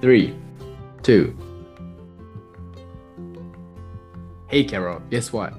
[0.00, 0.34] three,
[1.02, 1.36] two.
[4.48, 5.54] Hey Carol, guess what?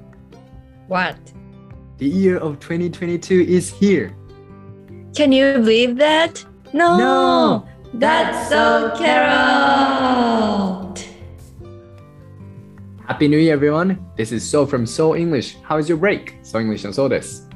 [0.88, 1.16] What?
[1.98, 4.16] The year of 2022 is here.
[5.14, 6.44] Can you believe that?
[6.72, 6.96] No!
[6.96, 7.68] No!
[7.94, 10.80] That's so Carol!
[13.06, 13.98] Happy New Year, everyone!
[14.16, 15.56] This is So from So English.
[15.62, 16.38] How is your break?
[16.42, 17.49] So English and So this.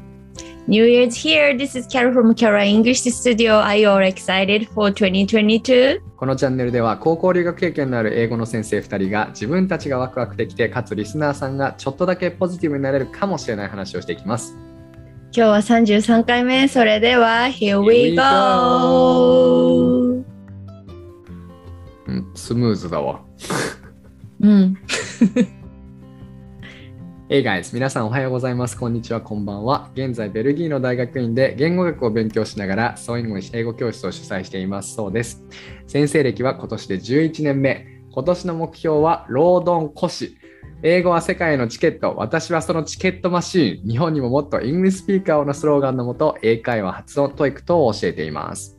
[0.66, 1.54] New Year's here.
[1.54, 3.56] This is Carol from Carol English Studio.
[3.56, 6.00] Are you all excited for 2022?
[6.16, 14.56] このチャンネルでは高校留学経験のある英語の先生2人が自分たちがワクワクできてかつリスナーさんがちょっとだけポジティブになれるかもしれない話をしていきます。
[15.32, 16.66] 今日は33回目。
[16.66, 20.24] それでは、Here we we go!
[22.06, 23.20] うん、スムーズだわ。
[24.40, 24.78] うん。
[27.26, 27.72] Hey guys!
[27.72, 28.76] 皆さんおはようございます。
[28.76, 29.90] こんにちは、こんばんは。
[29.94, 34.94] 現在、ベルギーの大学院で言語学を勉強しながら、So English 英語教室を主催しています。
[34.94, 35.42] そうです。
[35.86, 37.86] 先生歴は今年で11年目。
[38.12, 40.36] 今年の目標は、労働講師。
[40.82, 42.12] 英語は世界のチケット。
[42.14, 43.88] 私はそのチケットマシーン。
[43.90, 48.78] 日本にももっと English speaker をのスローガンのもと、英会話発音、 TOEIC 等を教えています。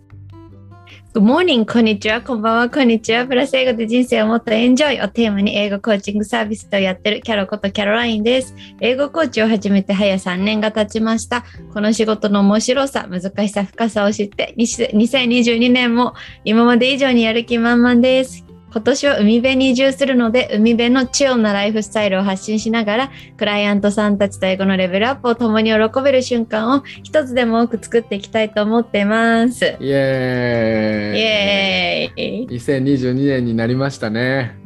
[1.15, 3.25] Good morning, こんにちは、こんばんは、こんにちは。
[3.25, 8.53] プラス英語で人生をもっとエンジョイをテーマに英語コーチングサービスをやってるキャロことキャロラインです。
[8.81, 11.45] 英語コーチを始めて早3年が経ちました。
[11.73, 18.44] この仕事の面白さ、難しさ、深さを知って、2022年も今まで以上にやる気満々です。
[18.75, 29.63] 今年は海辺に移住するので、海辺のチルなライフスタイルを発信しながら、クライアントさんたちと英語のレベルアップを共に喜べる瞬間を一つでも多く作っていきたいと思っています。
[29.63, 34.57] イエーイイエーイ2022年になりましたね。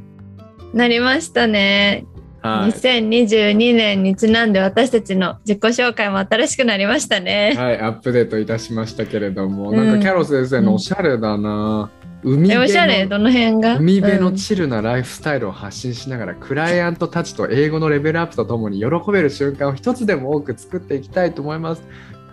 [0.73, 2.07] なりましたね。
[2.41, 2.71] はい。
[2.71, 7.53] 2022年にちなんで私たちの自己紹介も新しくなりましたね。
[7.55, 11.91] はい、アップデートいたしましたけれども、うんなんかキャロ先生のおしゃれだな。
[12.23, 13.06] 海えおしゃれ？
[13.06, 13.78] 辺のどの辺が？
[13.78, 21.83] 海辺のうんチルなライフスタイルを発信しながら、クライアントたちと英語のレベルアップとともに喜べる瞬間を一つでも多く作っていきたいと思います。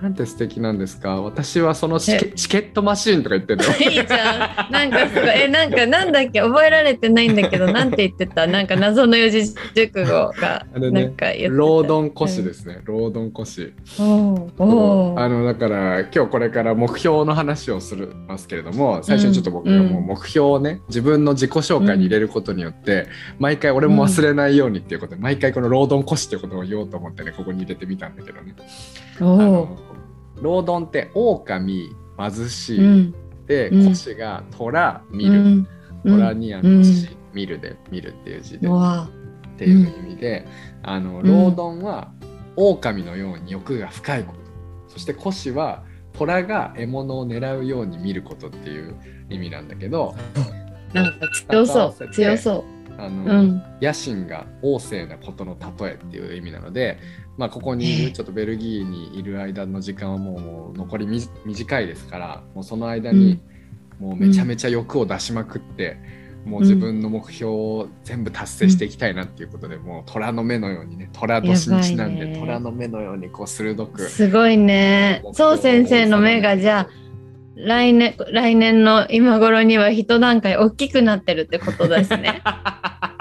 [0.02, 1.22] なんて素敵なんですか？
[1.22, 3.76] 私はそのチケチケットマシーンとか言ってるの。
[3.90, 4.72] いいじゃん。
[4.72, 6.40] なんかすごい、え、なんかなんだっけ？
[6.40, 8.46] 覚えられてないんだけど、なんて言ってた？
[8.46, 10.06] なんか謎の四字熟語
[10.38, 11.48] が、なんか言ってた。
[11.48, 12.80] ロードンコシですね。
[12.84, 13.72] ロードンコシ。
[13.98, 23.06] おーおーあのだから今日これから目標の話をするますけれども最初にちょっと僕がもう目標をね自分の自己紹介に入れることによって
[23.38, 28.54] 毎回俺も忘れないようにっていうことで毎回この「労働コシ」っていうことを言おうと思ってねここに入れてみたんだけどね。
[29.20, 29.76] あおーの
[30.40, 33.14] 労働って狼貧しい、うん。
[33.46, 35.68] でうんコシが虎見る、うん。
[36.04, 38.70] 虎にあのし、見るで見るっていう字でっ
[39.58, 40.46] ていう意味で、
[40.82, 42.12] あのうん労働は
[42.56, 44.38] 狼のように欲が深いこと
[44.88, 48.96] そして古紙は虎が獲物を狙うように見ることっていう
[49.28, 50.14] 意味なんだけど
[50.92, 52.08] なんか強そう。
[52.10, 52.64] 強そ
[52.98, 53.10] あう。
[53.10, 53.62] の、うん。
[53.82, 56.98] 野心が旺盛なことの例えっていう意味なので、
[57.36, 63.40] まあ、ここにいるちょっとベルギーにいる間の時間はもう残りみ短いですからもうその間に
[64.00, 65.96] もうめちゃめちゃ欲を出しまくって、
[66.44, 72.38] もう自分の目標を全部達成していきたいなっていうことで、もう虎の目のようにね虎年にちなんでね。
[72.38, 74.02] 虎の目のようにこう鋭く。
[74.02, 75.22] すごいね。
[75.32, 76.88] そう先生の目がじゃあ
[77.56, 82.42] 来年来年の今頃には一段階大きくなってるってことですね。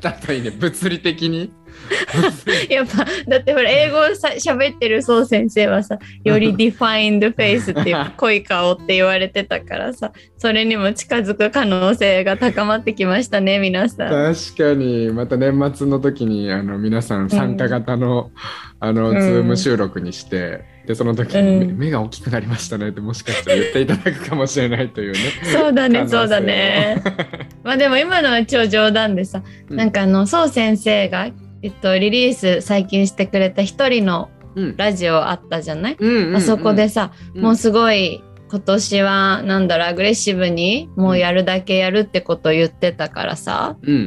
[0.00, 0.50] だといいね。
[0.50, 1.52] 物理的に。
[2.68, 14.34] やっぱだってほら英語さ喋ってるそう先生はさより defined face っていう濃い顔って言われてたからさそれにも近づく可能性が高まってきましたね皆さん。
[14.34, 15.10] 確かに。
[15.10, 18.30] また年末の時にあの皆さん参加型の,、
[18.78, 19.20] あのうん。
[19.20, 21.78] Zoom 収録にして、でその時に、うん。
[21.78, 25.18] 目が大きくなりましたねってもしかしたら言っていただくかもしれないというね。
[25.52, 27.00] そうだねそうだね。
[27.62, 29.76] まあでも今のは超冗談でさ、うん。
[29.76, 31.30] なんかあのそう先生が、
[31.62, 34.76] えっと、リリース最近してくれた一人のうん。
[34.76, 36.34] ラジオあったじゃない、うん。
[36.34, 37.42] あそこでさ、うん。
[37.42, 38.20] もうすごい
[38.50, 44.06] 今年はなんだろうアグレッシブにもうやるだけやるってことを言ってたからさ、うんうんうん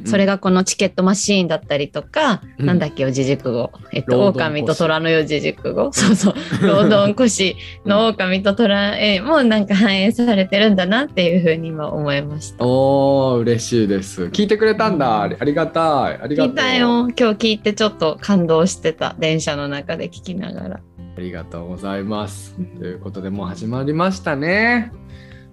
[0.00, 0.06] うん。
[0.06, 2.66] それがこのチケットマシーンだったりとか、うん。
[2.66, 5.92] なんだっけ四字熟語えっと狼と虎の四字熟語。
[5.92, 6.34] そうそう。
[6.62, 12.64] 労働腰の狼と虎えもうなんか反映されてるんだなっていうふうに今思いました。
[12.66, 14.24] おー嬉しいです。
[14.24, 15.22] 聞いてくれたんだ。
[15.22, 16.18] ありがたい。
[16.20, 16.52] ありがとう。
[16.52, 17.08] 聞いたよ。
[17.08, 19.14] 今日聞いてちょっと感動してた。
[19.18, 20.80] 電車の中で聞きながら。
[21.16, 22.66] ありがとうございます、うん。
[22.78, 24.92] ということでもう始まりましたね。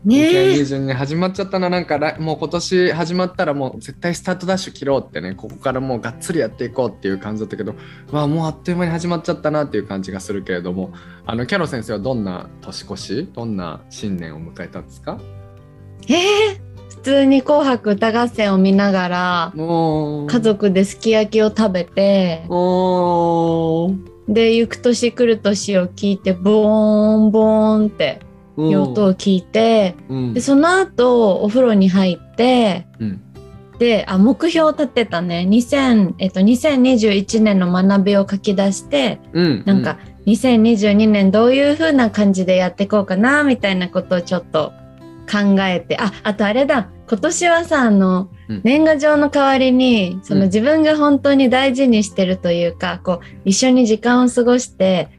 [0.04, 0.62] ねえ。
[0.62, 7.74] 2022年始まっちゃったななんか来もう今年始まったらもう絶対スタートダッシュ切ろうってねここからもうがっつりやっていこうっていう感じだったけど
[8.12, 10.92] わあもうあっという間に始まっちゃったなっていう感じがするけれども
[11.26, 15.18] あのキャロ先生はどんな年越しどんな新年を迎えたんですか？
[16.10, 16.74] えー
[17.04, 22.46] 通に「紅白歌合戦」を見ながら家族ですき焼きを食べて
[24.28, 28.20] で「行く年来る年」を聞いてボーンボーンって
[28.58, 30.34] いう音を聞いてうん。
[30.34, 33.22] でその後お風呂に入ってうん。
[33.80, 35.48] であ目標を立てたね。
[35.50, 39.64] 2000、えっと、2021年の学びを書き出してうん。
[39.66, 44.72] なんか2022年どういう風な感じでやっていこうかなみたいなことをちょっと
[45.30, 48.62] 考えてああとあれだ今年はさあの、うん。
[48.64, 50.46] 年賀状の代わりにそのうん。
[50.48, 55.10] 自分が本当に大事にしてるというか、こう一緒に時間を過ごして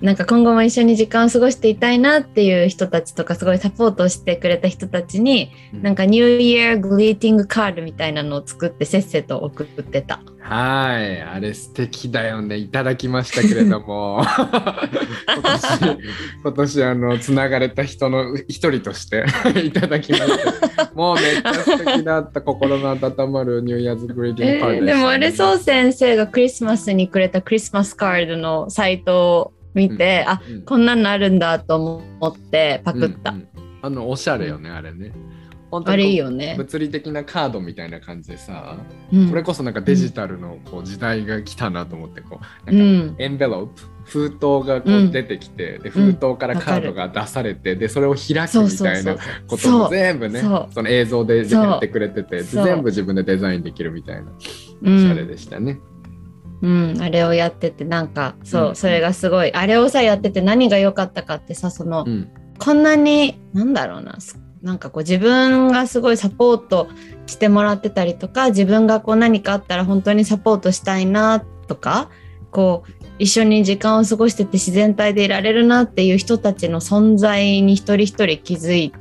[0.00, 10.20] なんか今後も一緒に時間を過ごしていたいなっていう人たちとかすごいサポートをしてくれた人たちにうんなんかニューイヤーグリーティングカードみたいなのを作ってせっせと送ってた。
[10.48, 12.56] はい、あれ素敵だよね。
[12.56, 15.98] いただきましたけれども、 今年、
[16.42, 19.26] 今年あの、つながれた人の一人として
[19.62, 20.90] いただきました。
[20.94, 33.30] もうめっちゃ素敵だった、心の温まるニューイヤーズグリーティンえグカードでした、ーでもあれそう先生がクリスマスにくれたクリスマスカードのサイトを見て、あうんこんなのあるんだと思ってパクった。
[33.30, 33.48] うんうん
[33.80, 35.12] あの、おしゃれよね、あれね。
[35.70, 36.54] 本当あにこうれいいよね。
[36.58, 38.76] 物理的なカードみたいな感じでさ、
[39.12, 39.28] うん。
[39.30, 43.22] これこそなんかデジタルのこう時代が来たなと思ってこううなんかん。
[43.22, 49.16] エンベロープ封筒がこううん出てきて、で封筒からカードが出されて、でそれを開くそうみそうそうたいな
[49.46, 50.68] ことも全部ねそう。
[50.72, 51.64] その映像でそう。
[51.64, 52.64] やってくれててそう。
[52.64, 54.34] 全部自分でデザインできるみたいなう
[54.82, 55.78] おしゃれんでしたね。
[56.60, 66.88] うん、あれをやっててなんかそう、うんそれがすごいあれをさやってて何が良かったかってさその、うんこんなになんだろうなすなんかこう自分がすごいサポート
[67.26, 71.38] してもらってたりとか自分がこう何かあったら本当にサポートしたいな
[71.68, 72.10] とか
[72.50, 78.92] こう一緒に時間を過ごしてて自然体でいられるなっていう人たちの存在に一人一人気づ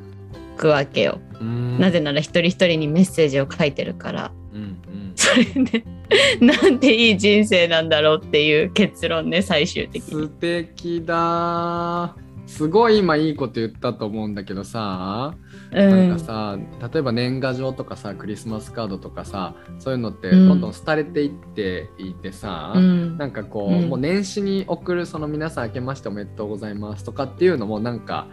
[0.56, 1.20] くわけよ。
[1.40, 4.32] うんなぜなら一人一人にメッセージを書いてるから。
[4.54, 5.84] うんうんそれで
[6.42, 10.10] なんていい人生なんだろうっていう結論ね最終的に。
[10.10, 12.16] 素敵だ。
[12.48, 15.36] すごい今いいこと言ったと思うんだけどさ、
[15.72, 16.58] うなんかんさ
[16.94, 20.48] 例えば年賀状とかさクリスマスカードとかさそういうのってうん。
[20.48, 23.18] どんどん廃れていっていてさ、うん。
[23.18, 23.90] なんかこう、うん。
[23.90, 28.28] もう年始に送るその皆さん明けましておめでとうございますとかっていうのもなんか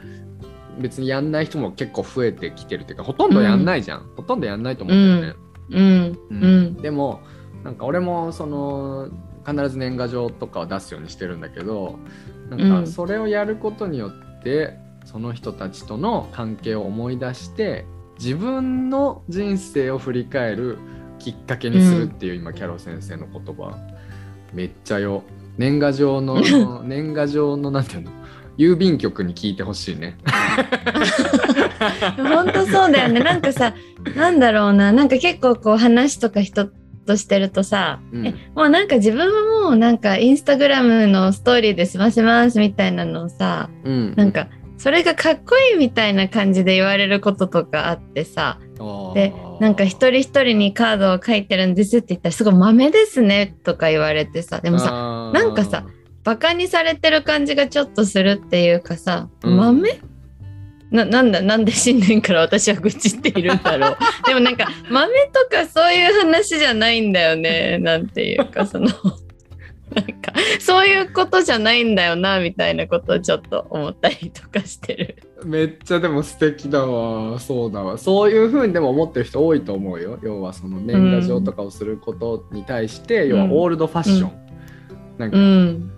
[0.78, 5.38] 別にやんない人も結構増えてきてるっていうかほとんどやんないじゃん、ほとんどやんないと思うんだよね。
[5.70, 6.18] うん。
[6.30, 6.74] うん。
[6.76, 7.20] でも
[7.64, 9.08] なんか俺もその
[9.46, 11.98] 必ず年賀状とかを出すようにしてるんだけど
[12.50, 12.84] なんうん。
[12.84, 17.84] かそれをやることによってその人たちとの関係を思い出して
[18.18, 20.78] 自分の人生を振り返る
[21.18, 23.76] きっかけにするっていう、今キャロ先生の言葉。
[24.52, 25.22] めっちゃよ。
[25.56, 26.40] 年賀状の
[26.84, 28.10] 年賀状のなんていうの？
[28.56, 30.16] 郵便局に聞いてほしいね。
[32.16, 33.20] 本当そうだよね。
[33.20, 33.74] なんかさ
[34.14, 34.92] なんだろうな。
[34.92, 36.68] なんか結構こう話とか人
[37.04, 38.26] としてるとさ、うん。
[38.26, 44.48] えもうなんか自分はもうなんかインスタグラムのストーリーで済ませますみたいなのをさうん、なんか
[44.78, 48.58] それがかっこいいみたいな感じで言われることとかあってさ
[49.14, 55.86] でなんか一人一人にカードを書いてるんですって言ったらすごい豆ですねとか言われてさでもささなんかさ
[56.24, 59.56] バカにされてる感じがちょっとするっていうかさ、うん。
[59.58, 60.00] 豆
[60.94, 63.96] ななんだなんで新年から私は愚痴っているんだろう。
[64.28, 75.16] でもなんか豆とかそういう話じゃないんだよねなんていうかそのなんかそういうことじゃないんだよなみたいなことをちょっと思ったりとかしてる。
[75.44, 77.40] めっちゃでも素敵だわ。
[77.40, 77.98] そうだわ。
[77.98, 80.18] そういうふうにでも思ってる人多いと思うよ。
[80.22, 83.30] 要はその年賀状とかをすることに対して、ん。
[83.30, 84.32] 要はオールドファッション、
[85.18, 85.93] なんか、うん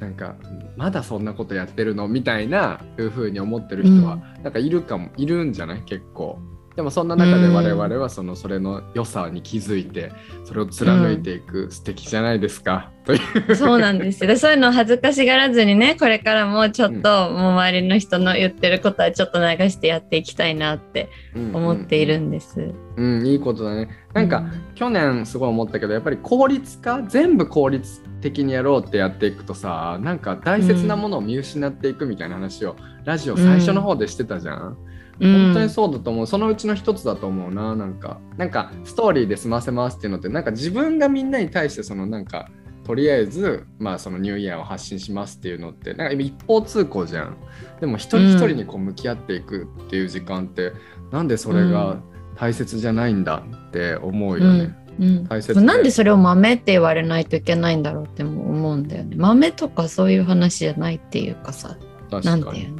[0.00, 0.34] なんか
[0.76, 2.08] まだそんなことやってるの？
[2.08, 5.82] みたいないうふうに思ってる人は、なんかいるかもいるんじゃない？
[5.82, 6.38] 結構
[6.80, 10.12] でもそんな中で我々はそのそれの良さに気づいて
[10.46, 13.18] それを貫いていく素敵じゃないですか、とい
[13.48, 13.54] う。
[13.54, 14.28] そうなんですよ。
[14.28, 22.72] でそういうのを恥ずかしがらずにねこれからもちょっと、もう周りの人の言ってることはちょっと流してやっていきたいなって思っているんです。
[22.96, 23.90] うん、いいことだね。
[24.14, 34.78] なんか、去年すごい思ったけどやっぱり効率化全部効率的にやろうってやっていくとさなんか大切なものを見失っていくみたいな話を、ラジオ最初の方でしてたじゃん。
[35.20, 36.26] 本当にそうだと思う。
[36.26, 37.76] そのうちの一つだと思うな。
[37.76, 42.48] なんかなんかストーリーで済ませますっていうのってなんか自分がみんなに対してそのなんか
[42.84, 47.36] とりあえずまあそのニューイヤーを発信しますっていうのってなんか今一方通行じゃん。
[47.80, 50.72] でも一人一人にこう向き合っていくっていう時間って、
[51.12, 51.98] なんでそれが
[52.36, 55.60] 大切じゃないんだって思うよね、うん大切で。
[55.64, 59.16] なんでそれを豆って言われないといけないんだろうっても思うんだよね。
[59.16, 61.76] 豆とかそういう話じゃないっていうかさ、
[62.10, 62.60] なん確かに。
[62.60, 62.79] ていう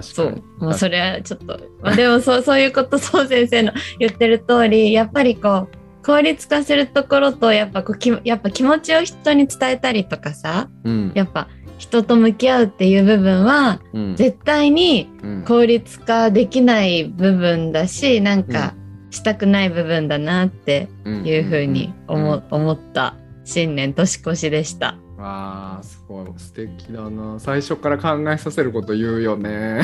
[0.00, 0.32] そう。
[0.32, 0.42] に。
[0.58, 11.12] もうそれはちょっと、まあ、でもそうそういうことそう先生の言ってる通りやっぱりこう効率化するところとやっぱこうきやっぱ気持ちを人に伝えたりとかさうん。
[11.14, 14.16] やっぱ人と向き合うっていう部分はうん。
[14.16, 15.44] 絶対にうん。
[15.44, 18.74] 効率化できない部分だしなんか
[19.10, 22.42] したくない部分だなっていうふうに思,、うん。
[22.50, 24.96] 思った新年年越しでした。
[25.22, 27.38] わあすごい素敵だな。
[27.38, 29.82] 最初から考えさせること言うよね。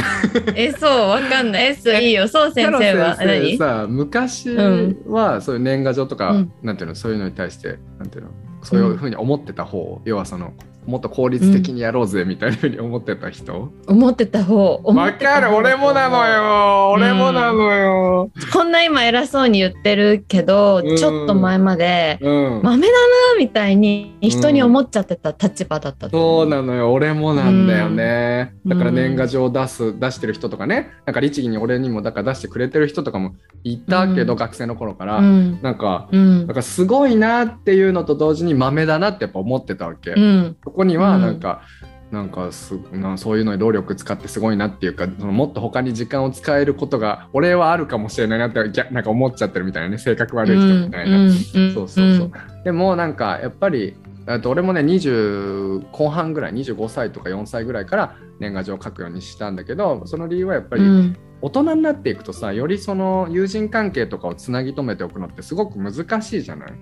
[0.57, 1.67] えそうわかんない。
[1.67, 2.27] えそういいよ。
[2.27, 3.15] そう先生は。
[3.17, 3.57] 先生何？
[3.57, 6.53] さ昔はそういう年賀状とか、うん。
[6.63, 8.31] なんていうのそういうのに対してなんていうの
[8.65, 10.53] そういうふうに思ってた方、要はその
[10.89, 13.71] もっと効率的にやろうぜみたいなふうに思ってた人？
[13.87, 15.41] 思ってた方思わ、ってた方。
[15.43, 15.55] かる。
[15.55, 18.31] 俺もなのよ俺もなのよ。
[18.51, 20.97] こんな今偉そうに言ってるけど、うん。
[20.97, 22.93] ちょっと前までうん、豆だ
[23.35, 26.91] なみたいに人に思っちゃってた立場だったそうなのよ。
[26.91, 28.71] 俺もなんだよね、うん。
[28.71, 30.89] だから年賀状出す出してる人とかね。
[31.05, 34.39] なんか律儀に俺にもだから出してくれてる人とかもいたけど、うん。
[34.39, 35.61] 学生の頃から、うん。
[35.61, 36.47] なんかうん。
[36.47, 40.57] なんかすごいなっていうのと同時に豆だなってやっぱ思ってたわけ、うん。
[40.65, 41.23] そこにはうん。
[41.23, 41.63] なんか、
[42.11, 52.33] なんかすなそういうのに労力使ってすごいなっていうかそのもっと他に時間を使えることが俺はあるかもしれないなってなんか思っちゃってるみたいなね性格悪い人みたいな、うんそうそうそう、
[52.65, 53.95] でもなんかやっぱり
[54.25, 61.17] あと俺もね20後半ぐらい25歳とか4歳ぐらいから年賀状を書くようにしたんだけどその理由はやっぱりうん。
[61.41, 66.73] 大人になっていくとさよりその友人関係とかをつなぎ止めておくのってすごく難しいじゃない？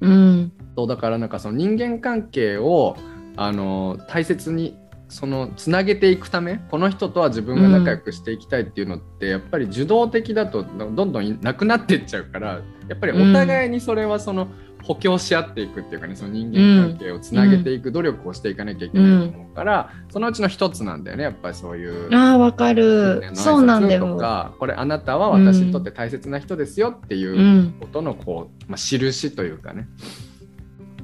[0.00, 0.52] うん。
[0.74, 2.96] そうだからなんかその人間関係を
[3.36, 4.76] あの大切に
[5.10, 14.48] そのつなげていくためこの人とは自分が仲良くしていきたいっていうのって、やっぱり受動的だとどんどんなくなっていっちゃうからやっぱりお互いにそれはその
[14.84, 22.14] 補強し合っていくっていうかねその人間関係をつなげていく努力をしていかなきゃいけないと思うから、そのうちの一つなんだよねやっぱりそういう。
[22.14, 29.88] ああわかるねそうなんだよかこれあなたは私にとって大切な人ですよっていううんことのこう、まあ、印というかね。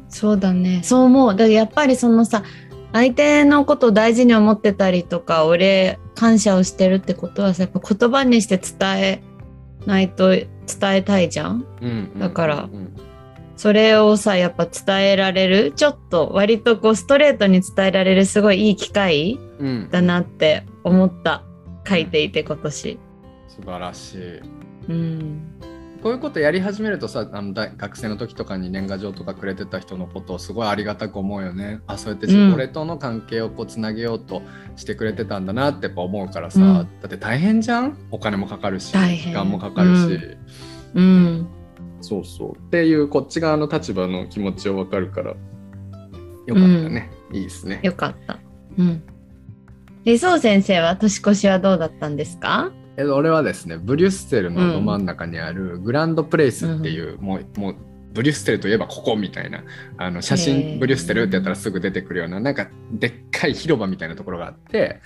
[0.09, 0.81] そうだね。
[0.83, 1.31] そう思う。
[1.33, 2.43] だからやっぱりそのさ
[2.93, 9.23] 相手のことを大事に思ってたりとか俺感謝をしてるってことはさやっぱ言葉にして伝え
[9.85, 10.47] ないと伝
[10.83, 11.67] えたいじゃん？
[11.83, 12.97] うんだからうん。
[13.57, 15.73] それをさやっぱ伝えられる？
[15.73, 19.39] ちょっと割とこうストレートに伝えられるすごいいい機会？
[19.59, 19.89] うん。
[19.91, 21.43] だなって思った。
[21.89, 22.99] 書いていて今年。
[23.49, 24.41] 素晴らしい。
[24.89, 25.41] うん
[26.07, 31.81] こういうことやり始めるとさあの大学生の時とかに年賀状とかくれてた人のことをすごいありがたく思うよね。
[31.89, 32.55] あそうやってうん。
[32.55, 34.41] 俺との関係をこうつなげようと
[34.77, 36.75] してくれてたんだなってやっぱ思うからさ、うん。
[36.75, 37.99] だって大変じゃん？
[38.13, 40.21] お金もかかるし時間もかかるし、
[40.95, 41.49] うん。
[42.01, 42.57] そうそう。
[42.57, 45.31] っていうこっち側の立場の気持ちを分かるから。
[45.31, 46.59] よかった
[46.89, 47.81] ね、いいですね。
[47.83, 48.39] よかった。
[48.79, 49.03] うん。
[50.05, 52.71] でそう先生は年越しはどうだったんですか？
[52.71, 57.77] え俺はですねブリュッセルのど真ん中にあるグランドプレイスっていう、もうもう
[58.13, 59.63] ブリュッセルといえばここみたいな
[59.99, 65.03] あの写真ブリュッセルってやったらすぐ出てくるようななんかでっかい広場みたいなところがあって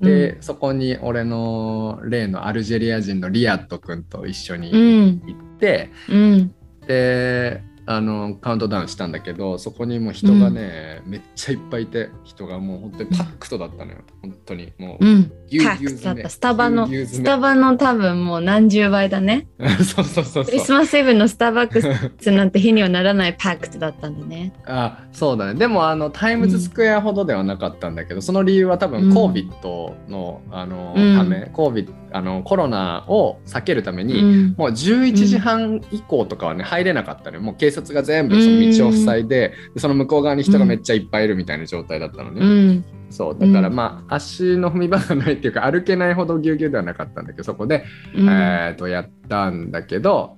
[0.00, 5.22] で、そこに俺の例のアルジェリア人のリアット君と一緒にうん。
[5.26, 6.54] 行って、うん。
[6.86, 13.98] であのカウントダウンしたんだけどそこにもう人がね、めっちゃいっぱいいて人がもう本当に packed だったのよ。
[14.20, 14.72] 本当に。
[14.76, 15.32] もううん。
[15.48, 16.22] ぎゅうぎゅう詰め。
[16.22, 19.46] たスタバのスタバの多分もう何十倍だね。
[19.82, 20.70] そうそうそうクリス。
[20.70, 21.80] マスイブのスターバック
[22.20, 24.52] スなんて日にはならない packed だったんだね。
[24.68, 25.54] あそうだね。
[25.54, 29.08] でもあのタイムズスクエアほどではなかったんだけど、その理由は多うん。
[29.08, 31.16] 分 COVID の,、あのうん。
[31.16, 34.54] ため、COVID あのコロナを避けるために、うん。
[34.58, 37.42] もう11時半以降とかはね入れなかったのよ。
[37.42, 42.40] もう警察が全部その道を塞いで、でその向こう側に人がめっちゃいっぱいいるみたいな状態だったのね。
[42.40, 42.84] うん。
[43.10, 43.38] そう。
[43.38, 48.28] だからまあ、足の踏み場がないっていうか歩けないほどぎゅうぎゅうではなかったんだけどそこでうん。
[48.28, 50.36] えー、とやったんだけど、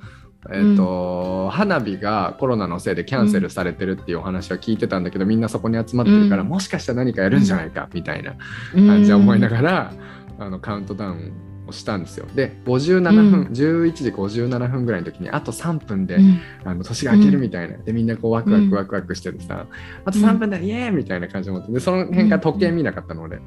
[0.51, 6.49] えーと花火がコロナのせいでキャンセルされてるっていうお話は聞いてたんだけど、みんなそこに集まってるから、うん。
[6.49, 8.37] もしかしたら何かやるんじゃないかみたいな
[8.73, 9.93] 感じは思いながら、
[10.39, 12.27] あのカウントダウンをしたんですよ。
[12.35, 13.47] で57分、うん。
[13.49, 16.41] 11時57分ぐらいの時にあと3分で、うん。
[16.65, 18.71] あの年が明けるみたいな、でみんなこうワクワうん。
[18.71, 19.67] クワクワクしててさ、
[20.05, 23.39] あと3分だ、イエーイみたいな感じで思ってでその辺から時計見なかったの俺、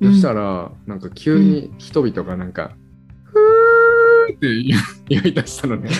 [0.00, 0.12] うん。
[0.12, 2.72] そしたらなんか急に人々がなんか
[3.24, 4.46] 「ふー」って
[5.08, 5.90] 言い出したのね。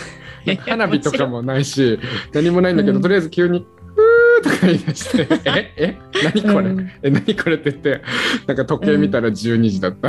[0.66, 2.00] 花火とかもないし
[2.34, 3.02] 何もないんだけど、うん。
[3.02, 6.90] とりあえず急に「ふー」とか言い出して「ええ何これ、うん。
[7.02, 8.02] え何これ?」って言って
[8.48, 10.08] なんか時計見たら12時だった。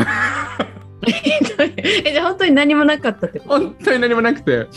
[2.05, 3.65] えじゃあ本当に何もなかったってこと？
[3.65, 4.67] 本当に何もなくて、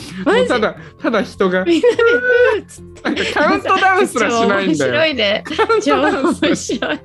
[0.48, 5.06] ただ、ただ人が、みんなでうーっつってなんかカウントダウンすらしないんだ超面白よ。
[5.06, 5.44] いね。
[5.56, 6.98] カウン超トダウンすら面し白い。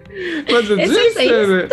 [0.51, 1.69] マジで人生で、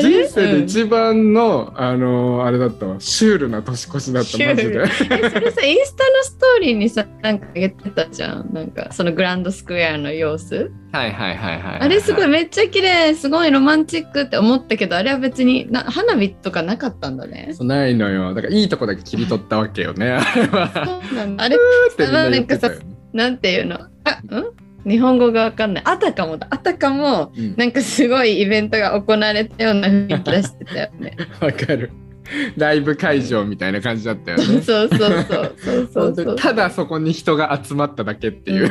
[0.00, 4.82] 人生で一番の、あのーあれだったわ、シュールな年越しだった、マジで。
[4.82, 8.48] えそれさインスタのストーリーにさなんか上げてたじゃん。
[8.52, 10.70] なんかそのグランドスクエアの様子？
[10.92, 11.80] はいはいはいはい。
[11.80, 18.34] あれすごいめっちゃ綺麗すごいロマンチックって思ったけどあれは別にな花火とかなかったんだねそうないのよ。
[18.34, 20.10] だからいいとこだけ切り取ったわけよね。
[20.12, 20.70] あれは。
[20.74, 22.80] そうなんだ あれってみんな言ってたよね
[23.12, 23.78] なんていうの？
[24.04, 24.88] あん？
[24.88, 31.90] 日本語がわかんないあたかもだあたかもうんなんかすごいイベントが行われたような雰囲気出してたよね わかる。
[32.56, 34.44] ライブ会場みたいな感じだったよね。
[34.62, 38.64] そうそうそうそうそうそ本うただそこに人が集まっただけっていう。
[38.64, 38.70] うん、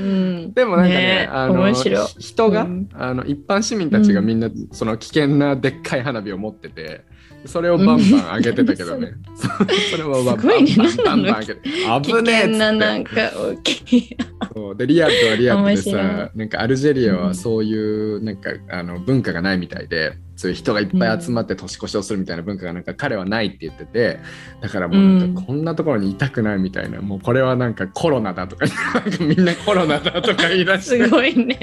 [0.00, 0.52] うん。
[0.54, 1.28] でもなんかねね。
[1.30, 2.88] あの人が、うん。
[2.94, 7.04] あの一般市民たちがみんな、その危険なでっかい花火を持ってて
[7.46, 8.00] それをバンバン
[8.36, 9.48] 上げてたけどね、 そ
[9.92, 10.76] それをバンバンね。
[11.04, 11.60] バンバン上げて
[12.02, 14.08] 危危ねえっっんか大きい。
[14.08, 14.16] て。
[14.54, 14.76] そう。
[14.76, 17.74] でリアットはリアットでさなんかアルジェリアはそうい
[18.16, 24.20] うなんかあの文化がないみたいでそういう人がいっぱい集まって年越しをするみたいな文化がなんか彼はないって言ってて
[24.62, 31.04] だからもうなんかこんなところにいたくないみたいなもうこれはなんかコロナだとかなんかみんなコロナだとか言い出して。
[31.04, 31.58] すごいね。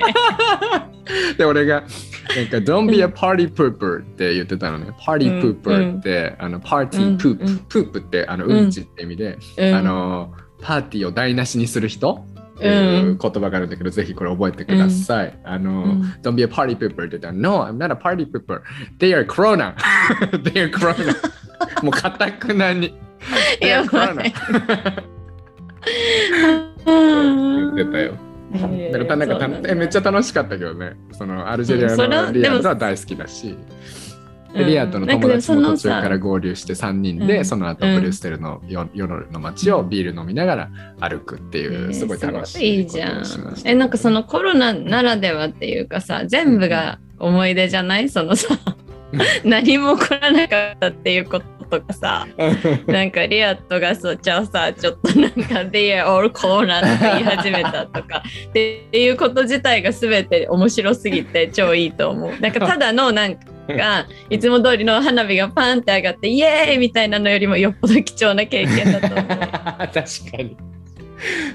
[1.39, 1.81] で俺が
[2.35, 4.91] なんか「Don't be a party pooper」って言ってたのね。
[4.99, 7.57] party うん pooper って、あのパーティーうんプープ、うん。
[7.57, 8.51] プープってあのうん。
[8.51, 9.73] うんちって意味で、うん。
[9.73, 12.23] あのパーティーを台無しにする人
[12.57, 15.39] っていう言葉があるんだけど、ぜひこれ覚えてください。
[15.43, 18.61] あの、うん Don't be a party pooper って言ったら No, I'm not a party pooper.
[18.99, 19.75] They are corona.
[20.43, 21.15] They are corona.
[21.83, 22.93] もうかたくなに。
[23.61, 24.27] They や are ば corona.
[24.27, 24.33] い
[27.75, 28.17] 言ってたよ。
[28.49, 30.93] なんかめっちゃ楽しかったけどね。
[31.11, 33.57] そのアルジェリアのリアでもートは大好きだし、
[34.63, 37.45] リアートの友達も途中から合流して3人で、うん。
[37.45, 43.23] その後ブリュッセルのよ夜の街をビール飲みながら歩くっていう、すごい楽しいいいじゃん。
[43.65, 48.09] えなんかそのコロナならではっていうかさ全部が思い出じゃない？
[48.09, 48.57] そのさ
[49.43, 52.27] 何も起こらなかったっていうこととかさ
[52.87, 55.37] なんかリアットがそっちはさちょっとなんか
[55.69, 62.39] 「They are all corona」とか言い始めたとかっていうこと自体が全て面白すぎて超いいと思う。
[62.39, 63.41] なんかただのなんか
[64.29, 69.27] いつも通りの花火がパンって上がってイエーイみたいなのよりもよっぽど貴重な経験だと思う。
[69.27, 70.03] 確か
[70.37, 70.57] に。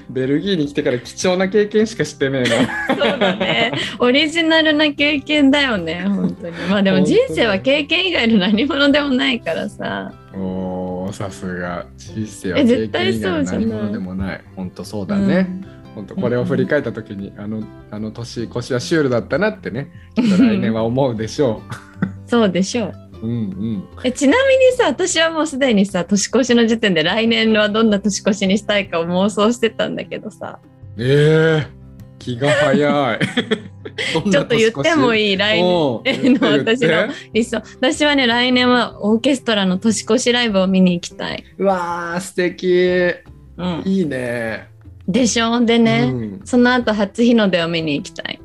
[0.09, 2.49] ベルギーに来てから貴重な経験しかしてねえ
[2.87, 2.95] な。
[2.95, 3.71] そうだね。
[3.99, 6.53] オリジナルな経験だよね、本当に。
[6.69, 10.13] まあでも人生は経験以外の何者でもないからさ。
[10.35, 14.41] おーさすが人生はえ経験以外の何者でもない。
[14.55, 15.47] 本当そうだね。
[15.95, 21.92] 本当これを振り返った時に、あのあの年越しはシュールだったなってね来年は思うでしょうん。
[22.25, 22.93] そうでしょう。
[23.21, 23.27] う。
[23.27, 23.87] うんうん。
[24.03, 30.59] えちなみにさ、私はもうすでにさ、年越しの時点で来年はどんな年越しにしたいかを妄想してたんだけどさ、
[30.97, 31.83] ええ
[32.19, 33.19] 気が早い。
[34.31, 35.61] ちょっと言ってもいいい来
[36.03, 36.33] 年？
[36.35, 37.61] の私の理想。
[37.81, 41.43] 私はね、来年はオーケストラの年越しライブを見に行きたい。
[41.57, 43.13] うわー素敵
[43.57, 43.81] うん。
[43.85, 44.69] いいね。
[45.07, 45.63] でしょ？
[45.65, 48.39] でね、うんその後初日の出を見に行きたい。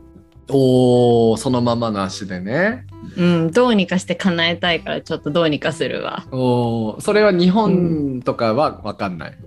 [0.51, 2.85] おおそのままの足でね。
[3.16, 6.27] うん、どうにかして叶えたいからちょっとどうにかするわ。
[6.31, 9.38] おおそれは日本とかは分かんない？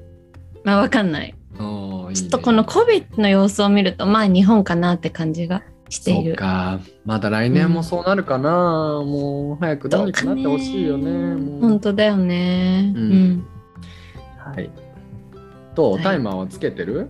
[0.63, 1.35] まあわかんない。
[1.59, 6.35] おーいいねちょっとこの COVID の様子を見るとまあ日本かなって感じがしていそうる。
[6.35, 11.35] かまだ来年もそうなるかな、もう早くどうにかなってほしいよね。
[11.35, 12.93] もう本当だよね。
[12.95, 13.47] ううんん。
[14.37, 14.69] はい。
[15.81, 17.09] と、はいタイマーはつけてる、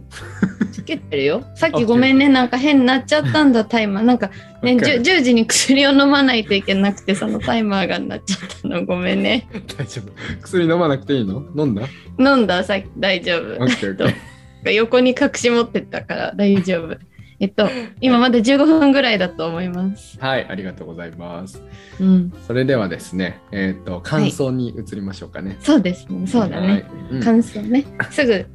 [0.71, 1.43] つけてるよ。
[1.55, 4.03] さっきごめんね、なんか変になっちゃったんだ、 タイマー。
[4.03, 4.31] なんか
[4.63, 8.85] ね、わかる 10, 10時に薬を飲まないといけなくて、そのタイマーがなっちゃったの。
[8.85, 9.47] ごめんね。
[9.77, 10.11] 大丈夫。
[10.41, 11.43] 薬飲まなくていいの？
[11.57, 11.83] 飲んだ？
[12.19, 17.11] 飲んださっき大丈夫横に隠し持ってたから大丈夫。
[17.41, 17.67] えっと、
[18.01, 20.19] 今まだ15分ぐらいだと思います。
[20.19, 21.59] はい、ありがとうございます。
[21.99, 22.31] うん。
[22.45, 25.57] それではですね、えっ、と、感想に移りましょうかね。
[25.59, 26.27] そうですね。
[26.27, 26.85] そうだはいね。。
[27.09, 27.83] うん感想ね。
[28.11, 28.45] すぐ、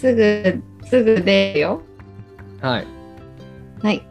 [0.00, 1.82] すぐ、すぐ出るよ。
[2.62, 2.86] はい。
[3.82, 4.02] はい。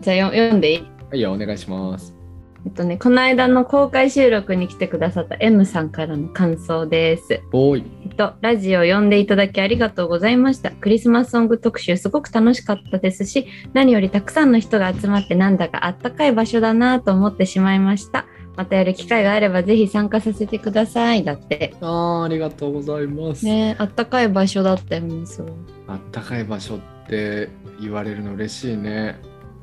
[0.00, 0.78] じゃあよ読んでいい？
[1.08, 2.16] はいよ、お願いします。
[2.64, 7.40] えっとね、この間の公開収録に来てくださった M さんからの感想です。
[7.52, 7.84] おーい。
[8.06, 10.72] えっと、ラジオを読んでいただきありがとうございました。
[10.72, 18.26] クリスマスソング特集すごく楽しかったですし、何よりたくさんの人が集まってなんだかあったかい場所だなと思ってしまいました。
[18.56, 21.22] またやる機会があればぜひ参加させてください。
[21.22, 21.74] だって。
[21.80, 23.44] あーありがとうございます。
[23.44, 25.52] ねあったかい場所だったよね、そう。
[25.86, 29.20] あったかい場所って言われるの嬉しいね。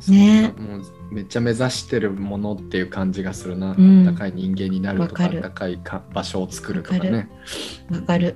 [0.07, 7.29] ねもうめっちゃ目指してるものっていう感じがするな、うん高い人間になるとかわかる高いか場所を作るとかね
[7.89, 8.35] わかる。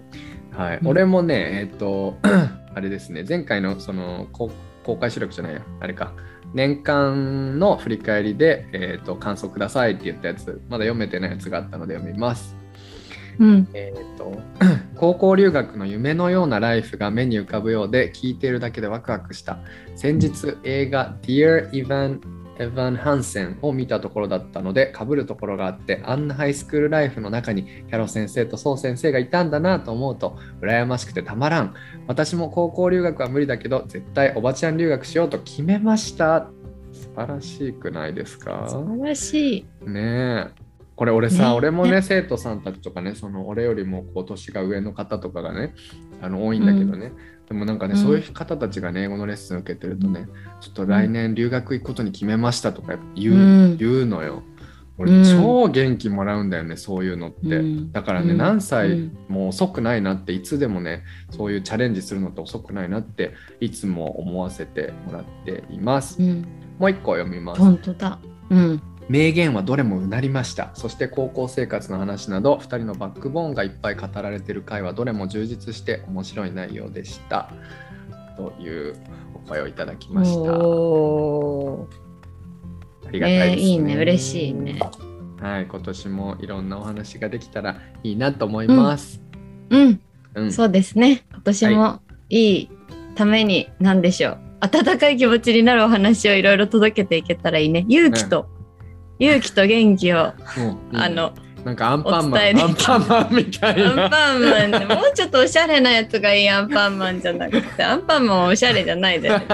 [0.51, 2.17] はい、うん俺もねえっ、と
[2.73, 4.49] あれですね前回のその公
[4.83, 6.13] 公開収録じゃないやあれか
[6.53, 12.55] 年間の振り返りで、えー、と感想くださいって言ったやつまだ読めてないやつがあったので読みます
[13.39, 13.67] うん。
[13.73, 14.39] えー、と
[14.95, 19.59] 高校留学の夢のようなライフが目に浮かぶようで聞いているだけでワクワクした
[19.95, 22.19] 先日映画「Dear Evan,
[22.59, 31.73] Evan Hansen」を見たところだったので被るところがあってあんなハイスクールライフの中にキャロ先生とソウ先生がいたんだなと思うと羨ましくてたまらん。
[32.07, 36.49] 私も高校留学は無理だけど絶対おばちゃん留学しようと決めました。
[36.93, 38.65] 素晴らしくないですか？
[38.67, 39.89] 素晴らしい。
[39.89, 40.67] ねえ。
[40.95, 41.55] これ俺さ、ね。
[41.55, 45.75] 俺もね生徒さんたちとかねその俺よりもこう年が上の方とかがね
[46.21, 47.11] あの多いんだけどね、
[47.47, 47.99] でもなんかね、うん。
[47.99, 50.27] そういう方たちがね英語のレッスン受けてるとね
[50.59, 53.37] ちょっと来年留学行くことに決めましたとか言う,、う
[53.73, 53.77] ん。
[53.77, 54.43] 言うのよ。
[54.97, 55.23] う俺ん。
[55.23, 57.91] 超元気もらうんだよねそういうのって、うん。
[57.91, 58.37] だからね、うん。
[58.37, 59.17] 何歳うん。
[59.29, 66.45] も遅くないなっていつでもねそういうチャレンジするのって遅くないなっていつも思わせてもらっています、うん。
[66.79, 67.61] もう一個読みます。
[67.61, 68.19] 本当だ。
[68.49, 68.81] うん。
[69.09, 70.71] 名言はどれもうなりました。
[70.73, 77.51] そして高校生活の話など2人のバックボーンがいっぱい語られている回はどれも充実して面白い内容でした。
[78.35, 78.95] という
[79.33, 80.39] お声をいただきました。
[83.07, 83.95] ありがたいですね、えーいいね。
[83.95, 84.79] 嬉しいね。
[85.39, 89.21] はい今年もいろんなお話ができたらいいなと思います、
[89.69, 90.01] うん。
[90.35, 90.51] うん。
[90.51, 91.23] そうですね。
[91.31, 92.59] 今年もい。
[92.59, 92.69] い
[93.15, 94.39] ために何でしょう。
[94.59, 97.85] 温かい気持ちになるお話をいろいろ届けていけたらいいね。
[97.87, 98.49] 勇気と、
[99.19, 100.31] 勇気と元気を、も
[100.91, 101.33] ういいねあの、
[101.65, 102.41] なんかアンパンマン。
[102.61, 109.45] アンパンマンみたいアンなパンマンね、もうちょっとおしゃれなやつがいいアンパンマンじゃなくて、アンパンマンはおしゃれじゃないで、ね。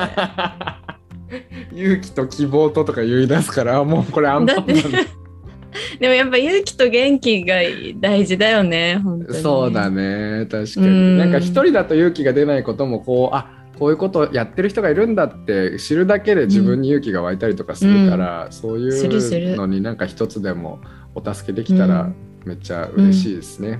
[1.73, 4.67] 勇気と希望ととか言い出すからもうこれアンパンマン。
[5.99, 7.55] でもやっぱ勇気と元気が
[7.99, 9.39] 大事だよね、本当に。
[9.39, 11.17] そうだね確かに、うん。
[11.17, 19.41] なんか一人だと勇気が出ないこともこうあこういうことやってる人がいるんだって知るだけで自分に勇気が湧いたりとかするから、そうするする。
[19.41, 20.79] いうのになんか一つでも
[21.15, 22.11] お助けできたら
[22.45, 23.79] めっちゃ嬉しいですね。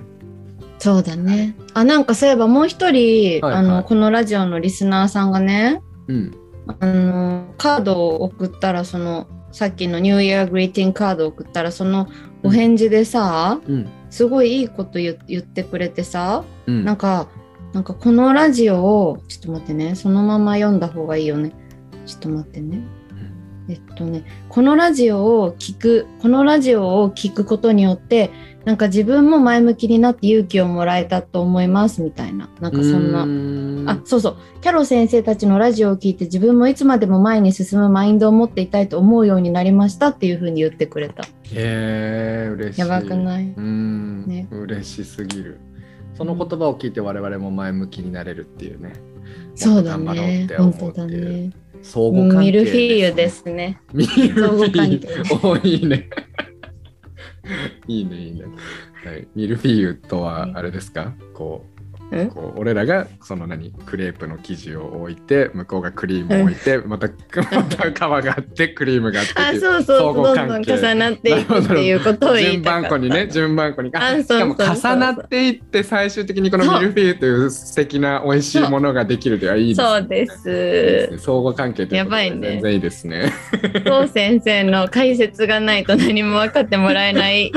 [0.80, 1.56] そうだね。
[1.74, 3.62] あ、なんかそういえばもう一人、はいはい。
[3.62, 6.36] あの、このラジオのリスナーさんがね、うん、
[6.80, 12.10] あの、カードを送ったら、その、さっきのニューイヤーグリーティングカードを送ったら、その
[12.44, 17.30] お返事でさ、うん、すごいいいこと言言ってくれてさ、うん、なんか、
[17.74, 21.52] なんかこのラジオを、ちょっと待ってね、そのまま読んだ方がいいよね。
[22.06, 22.82] ちょっと待ってね。
[23.70, 28.30] えっとね、このラジオを聞く、このラジオを聞くことによって、
[28.66, 32.50] なんか自分も前向きになって勇気をもらえたと思いますみたいな。
[32.60, 33.26] なんかそんな。
[33.26, 34.38] なあ、そうそう。
[34.62, 41.24] キャロ先生たちのラジオを聞いて自分もいつまでも前に進むマインドを持っていたいと思うようになりましたっていうふうに言ってくれた。
[41.24, 42.82] へえ嬉しい。
[42.82, 43.54] やばくない？
[43.56, 45.60] うん、ね嬉しすぎる。
[46.16, 48.94] その言葉を聞いて我々も前向きになれるっていうね。
[49.56, 51.52] そうだね本当だね。
[51.82, 53.82] 相互関係ミルフィーユねですね。
[53.94, 55.02] ミルフィー係ユ。
[55.44, 56.10] おいいね。
[57.88, 58.44] いいね、いいね。
[59.06, 61.14] はい、ミルフィーユとはあれですか？
[61.34, 61.73] こうんう
[62.34, 72.90] こう俺らがその何クレープの生地を置いて向こうがクリームを置いて、またまた皮があってクリームがあってあ、そうそう、どんどん重なっていくっていうことを言い順たかった。
[72.90, 81.24] 番こにね順番こにああそうしかも重なっていって最終的にこのミルフィーユという素敵な美味しいものができるというのはいいですねそうです。
[81.24, 83.34] 相互関係ということでやばいね全然いいですね。
[83.86, 87.52] そう先生の解説がないと何も分かってもらえない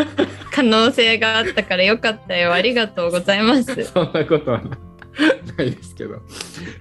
[0.52, 2.52] 可能性があったからよかったよ。
[2.52, 3.84] ありがとうございます。
[3.84, 4.62] そんなことは
[5.58, 6.20] ないですけど。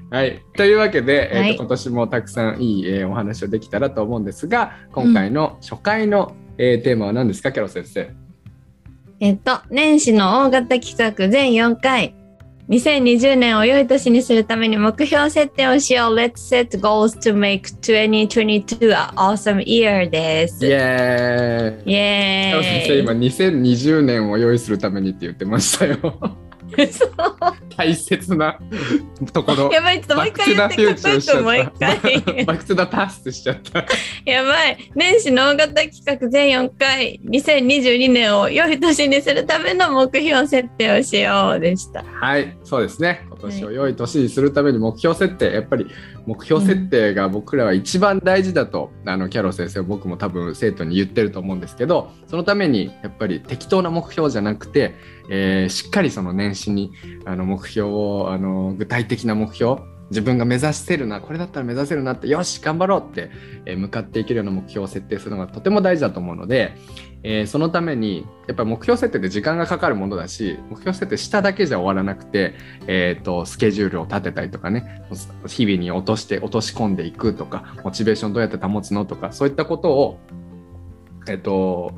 [0.09, 0.41] はい。
[0.55, 8.11] というわけで、えーとはい今年もたくさんいい、えーお話をできたらと思うんですが、今回の初回の、えーテーマは何ですか、キャロ先生？
[9.21, 12.15] えっと、年始の大型企画全4回。
[12.67, 16.15] 2020年を良い年にするために目標設定をしよう。
[16.15, 20.65] Let's set goals to make 2022 an awesome year です。
[20.65, 21.83] イイエーイ。
[21.85, 26.44] キャロ先生、エ今2020年を用意するためにって言ってましたよ。
[27.77, 28.59] 大切な
[29.33, 29.71] ところ。
[29.71, 31.41] やばい、ちょっともう一回言ってください。
[31.41, 32.45] もう一回。
[32.45, 33.85] Back to the past しちゃった。
[34.25, 34.91] やばい。
[34.95, 42.03] 年始の大型企画全4回、2022年を良い年にするための目標設定をしようでした。
[42.03, 43.25] はい、そうですね。
[43.27, 45.87] 今年を良い年にするために目標設定、やっぱり
[46.25, 54.95] 目標設定が僕らは一番大事だと、あのキャロ先生、僕も多分生徒に言ってると思うんですけど、そのためにやっぱり適当な目標じゃなくて、
[55.29, 56.91] えーしっかりその年始に
[57.25, 63.31] あの目標をあの具体的な目標自分が目指せるなこれだったら目指せるなってよし頑張ろうって、
[63.65, 66.73] えー向かっていけるような目標を設定するのがとても大事だと思うので、
[67.27, 72.53] えーそのためにやっぱり目標設定って時間がかかるものだし目標設定しただけじゃ終わらなくて、
[72.85, 75.03] えー、とスケジュールを立てたりとかね
[75.47, 80.19] 日々に落として落とし込んでいくとかモチベーションどうやって保つのとかそういったことを
[81.27, 81.93] えっ、と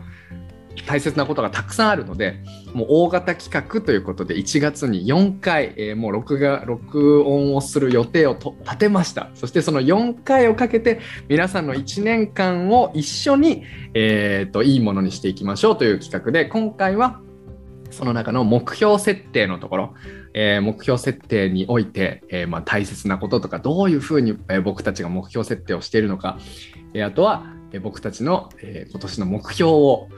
[0.85, 2.39] 大切なことがたくさんあるので
[2.73, 9.29] もう大型企画ということで1月に4回、えーもう録画録音をする予定をと立てました。
[9.33, 13.63] そしてその4回をかけて皆さんの1年間を一緒に、
[13.93, 17.19] えー、といいものにしていきましょうという企画で今回は
[17.89, 19.93] その中の目標設定のところ、
[20.33, 26.37] えー目標設定において、えーまあ、大切なこととかどういうふうに、僕たちが目標設定をしているのか、
[26.93, 27.45] えあとは、
[27.81, 30.09] 僕たちの、え今年の目標を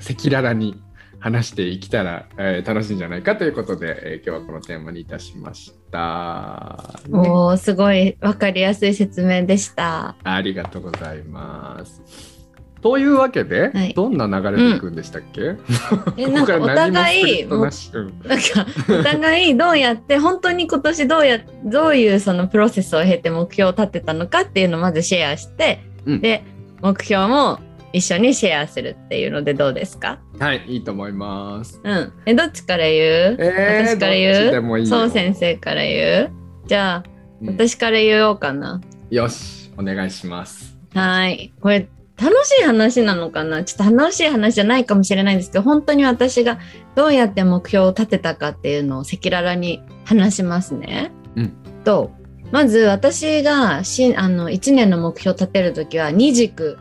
[0.00, 0.82] 赤裸々に
[1.18, 6.98] 話していけたら、えー楽しいんじゃないかということで、えー今日はこのテーマにいたしました。
[7.08, 10.16] ねおーすごい分かりやすい説明でした。
[10.24, 12.32] ありがとうございます。
[12.82, 15.54] というわけで、はいどんな流れでいくんでしたっけ、
[16.16, 17.68] えなんかお互いなんか
[18.88, 26.42] お互いどうやって本当に今年どうやどういうそのプロセスを経て目標を立てたのかっていうのをまずシェアして、うんで
[26.80, 27.60] 目標も
[27.92, 30.18] 一緒にシェアするっていうのでどうですか？
[30.38, 31.80] はい、いいと思います。
[31.82, 32.12] うん。
[32.26, 36.30] えどっちから言う、えー私からどっちで言うもいいよそう先生から言う？
[36.66, 37.04] じゃあ
[37.42, 38.80] うん私から言おうかな。
[39.10, 40.76] よし、お願いします。
[40.94, 41.52] はい。
[41.60, 41.88] これ
[42.20, 43.64] 楽しい話なのかな？
[43.64, 46.58] ちょっと楽しい話じゃないかもしれないんですけど本当に私が
[46.94, 51.10] どうやって目標を立てたかっていうのを赤裸々に話しますね。
[51.36, 51.52] うん
[51.84, 52.10] と
[52.52, 56.78] まず私がしあの1年の目標を立てる時は2軸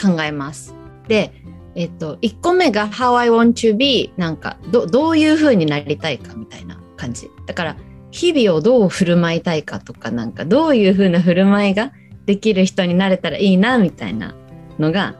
[0.00, 0.74] 考えます。
[1.08, 1.32] で、
[1.74, 7.30] えっと、1個目が How I want to be なんかどどういう風になりたいかみたいな感じ。
[7.46, 7.76] だから
[8.10, 11.92] 日々をどう振る舞いたいかとかなんかどういう風な振る舞いが
[12.26, 14.34] できる人になれたらいいなみたいな
[14.78, 15.16] のが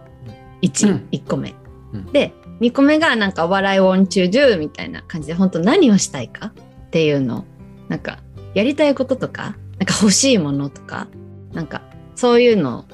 [0.63, 1.55] 1,、うん1個目。
[1.93, 6.53] うんで2個目がなんか What I want to do みたいな感じで本当何をしたいか
[6.87, 7.45] っていうのを
[7.89, 8.21] なんか
[8.55, 11.09] やりたいこととかなんか欲しいものとか
[11.53, 11.83] なんか
[12.15, 12.85] そういうのを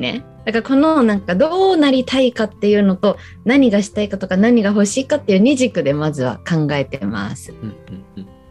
[0.00, 7.52] ねだからこのなんかどうなりたいかっていうのと何がしたいかとか何が欲しいかっていう二軸でまずは考えてます。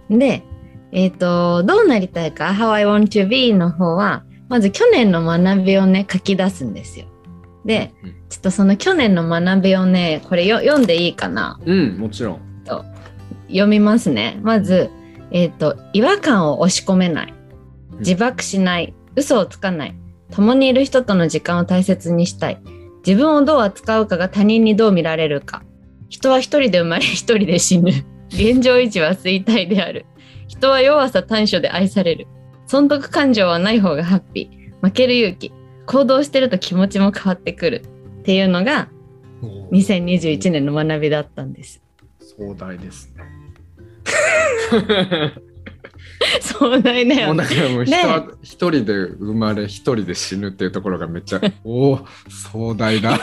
[0.10, 0.44] で、
[0.92, 7.06] えっ、と、どうなりたいか、How I want to be の方は、まず去年の学びをね、書き出すんですよ。
[7.66, 7.94] で、
[8.30, 11.60] ちょっとその去年の学びをね、これよ読んでいいかな？
[11.66, 12.40] うん、うん、もちろん。
[13.48, 14.40] 読みますね。
[14.42, 14.90] まず、
[15.32, 17.34] えっ、と、違和感を押し込めない。
[18.00, 18.94] 自爆しない。
[19.16, 19.96] 嘘をつかない。
[20.32, 22.62] 共にいる人との時間を大切にしたい。
[23.06, 25.64] 自分をどう扱うかが他人にどう見られるか。
[26.10, 27.92] 人は一人で生まれ一人で死ぬ。
[28.30, 30.06] 現状維持は衰退である。
[30.48, 32.28] 人は弱さ短所で愛される。
[32.68, 34.86] 損得感情はない方がハッピー。
[34.86, 35.52] 負ける勇気。
[35.86, 37.84] 行動してると気持ちも変わってくる。
[38.20, 38.90] っていうのが
[39.72, 41.82] 2021年の学びだったんです。
[42.38, 43.24] 壮大ですね。
[46.42, 47.26] 壮大だよね。
[47.28, 47.84] もうだからもう
[48.42, 53.20] 一人で生まれ一人で死ぬっていうところがめっちゃおお壮大 だ。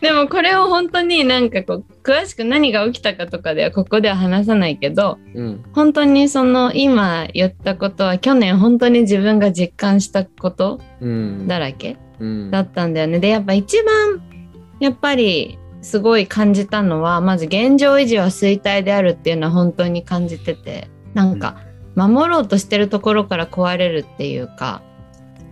[0.00, 13.18] でもこれを本当になんかこう詳しく何が起きたかとかではここでは話さないけどうん本当にその今言ったことは去年本当に自分が実感したことうんだらけうんだったんだよね。
[13.20, 14.22] でやっぱ一番
[14.80, 21.56] やっぱりすごい感じたのはまず現状維持は衰退であるっていうのは本当に感じててなんか
[21.94, 24.82] 守ろうとしてるところから壊れるっていうか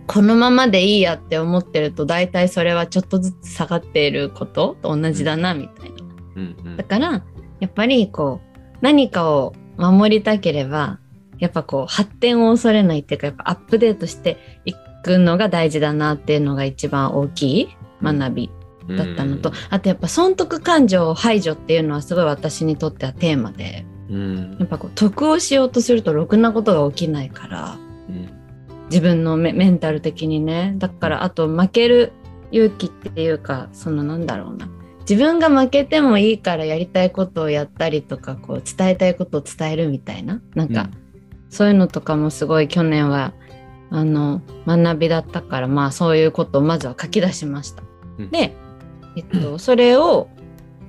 [0.07, 5.95] このままでいいやって思ってると大体それはちょっとずつ下がっていることと同じだなみたいな。
[6.37, 6.77] うんうん。
[6.77, 7.23] だから
[7.59, 10.99] やっぱりこう何かを守りたければ
[11.39, 18.51] やっぱこう発展を恐れないっていうかやっぱアップデートしていくのが大事だなっていうのが一番大きい学び
[18.95, 24.57] だったのと、あとやっぱ損得感情を排除っていうのはすごい私にとってはテーマでうん。
[24.59, 27.77] やっぱこう得をしようとするとろくなことが起きないから
[28.09, 28.29] うん
[28.89, 30.73] 自分のメメンタル的にね。
[30.77, 32.13] だからあと負ける
[32.51, 34.69] 勇気っていうかそのなんだろうな。
[35.01, 40.41] 自分が負けてもいいからやりたいことをやったりとかこう伝えたいことを伝えるみたいな。
[40.53, 40.89] なんか、
[41.49, 43.33] そういうのとかもすごい去年は
[43.89, 47.83] あの学びだったからまあそういうことをまずは書き出しました。
[48.19, 48.31] うん。
[48.31, 48.53] で、
[49.15, 50.29] えっと、それを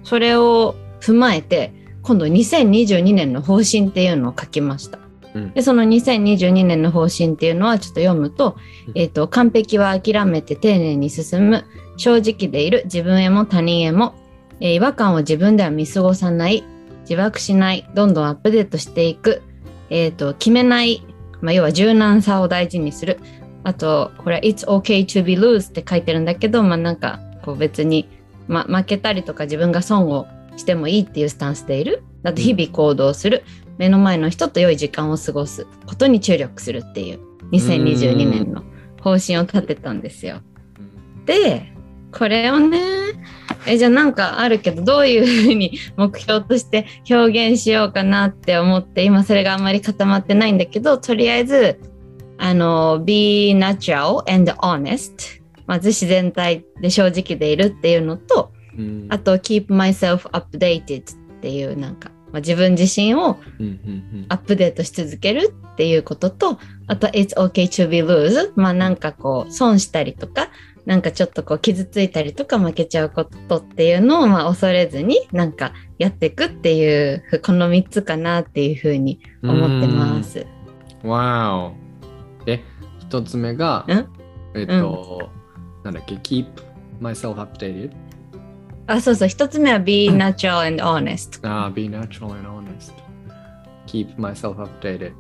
[0.03, 1.73] それを踏まえて
[2.09, 4.99] 今度2022年の方針っていうのを書きました。
[5.35, 8.57] うんでその2022年の方針っていうのはちょっと読むと,、
[8.89, 11.65] うんえっと完璧は諦めて丁寧に進む
[11.99, 14.15] 正直でいる自分へも他人へも、
[14.61, 16.65] えー違和感を自分では見過ごさない
[17.03, 19.43] 自爆しないどんどんアップデートしていく、
[19.91, 21.03] えっと決めない
[21.41, 23.19] まあ、要は柔軟さを大事にする。
[23.65, 28.09] あと、これ、It's okay to be lose って書いてるんだけど、まあなんか、こう別に、
[28.47, 30.27] ま、負けたりとか自分が損を
[30.59, 32.03] してもいいっていうスタンスでいる。
[32.23, 33.45] だって日々行動する。
[33.79, 37.21] 目の前の人と良い時間を過ごすことに注力するっていう
[37.53, 38.65] 2022年の
[39.01, 40.41] 方針を立てたんですよ。
[41.27, 41.73] で、
[42.11, 42.81] これをね、
[43.67, 51.81] えじゃあなんかあるけどどういうふうに目標として表現しようかなって思って今それがあんまり固まってないんだけどとりあえず
[52.39, 59.07] あの be natural and honest まず自然体で正直でいるっていうのと、うん。
[59.11, 70.49] あと keep myself updated っていうなんか、まあ、自分自身をうんうんアップデートし続けるっていうこととあと It's okay to be lose まあなんかこう損したりとか
[70.87, 80.47] なんかちょっとこう傷ついたりとか負けちゃうことっていうのをまあ恐れずになんかやっていくっていうこの3つかなっていうふうに思ってます。
[81.05, 81.73] わお。
[82.47, 82.63] え、
[83.01, 84.09] 一つ目がん、
[84.55, 85.31] えっと、
[85.85, 86.47] なんだっけ、keep
[87.01, 87.91] myself updated.
[88.89, 91.47] あそうそう1つ目は Be natural and honest。
[91.47, 92.93] ああ、be natural and honest.
[93.87, 95.13] keep myself updated.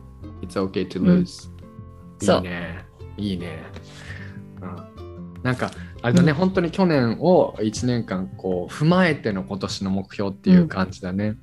[0.43, 1.49] It's okay to うん lose.
[2.21, 2.85] そういいね。
[3.17, 3.59] いいね。
[4.61, 5.71] うん、なんか、
[6.03, 11.37] あれだね、本当に去年を1年間こう踏まえての今年の目標っていう感じだね。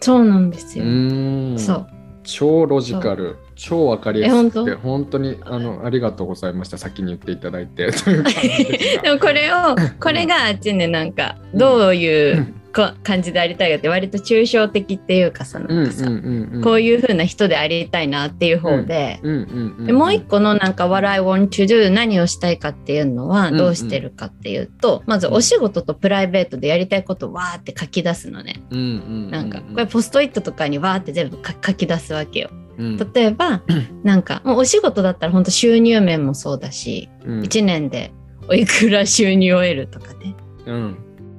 [0.00, 0.88] そうなんですうよ。
[0.88, 1.58] ーん。
[1.58, 1.86] そう。
[2.22, 5.18] 超ロジカル、超わかりやすくて、え本当？
[5.18, 6.78] にあのありがとうございました。
[6.78, 7.90] 先に言っていただいて。
[9.02, 28.60] でもこれをこれがあっちねなんかどういうこ感じでありたいかって割と抽象的っていうかさなんかさ、んこういう風な人でありたいなっていう方で,、うんうんうんでもう一個のなんか What I want to do 何をしたいかっていうのはうんどうしてるかっていうと、まずお仕事とプライベートでやりたいことをわーって書き出すのね。
[28.70, 28.88] うんうんう
[29.28, 32.50] んなんかこれポストイットとかにわーって全部書書き出すわけよ。
[32.78, 32.96] うん。
[32.96, 33.62] 例えば
[34.02, 37.40] なんかもうお仕事だったら本当収入面もそうだしうん。
[37.42, 38.12] 1年で
[38.48, 40.34] おいくら収入を得るとかね。
[40.66, 40.96] うん。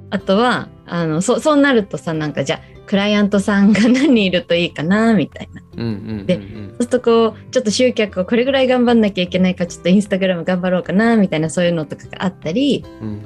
[0.09, 5.61] あとはあのそそうなるとさなんかじゃあクライアントさんが何人いるといいかなみたいな。
[5.77, 5.89] うんう
[6.21, 6.43] んでそう
[6.77, 13.21] するとこうちょっと集客をこれぐらい頑張んなきゃいけないからちょっとインスタグラム頑張ろうかなみたいなそういうのとかがあったりうん。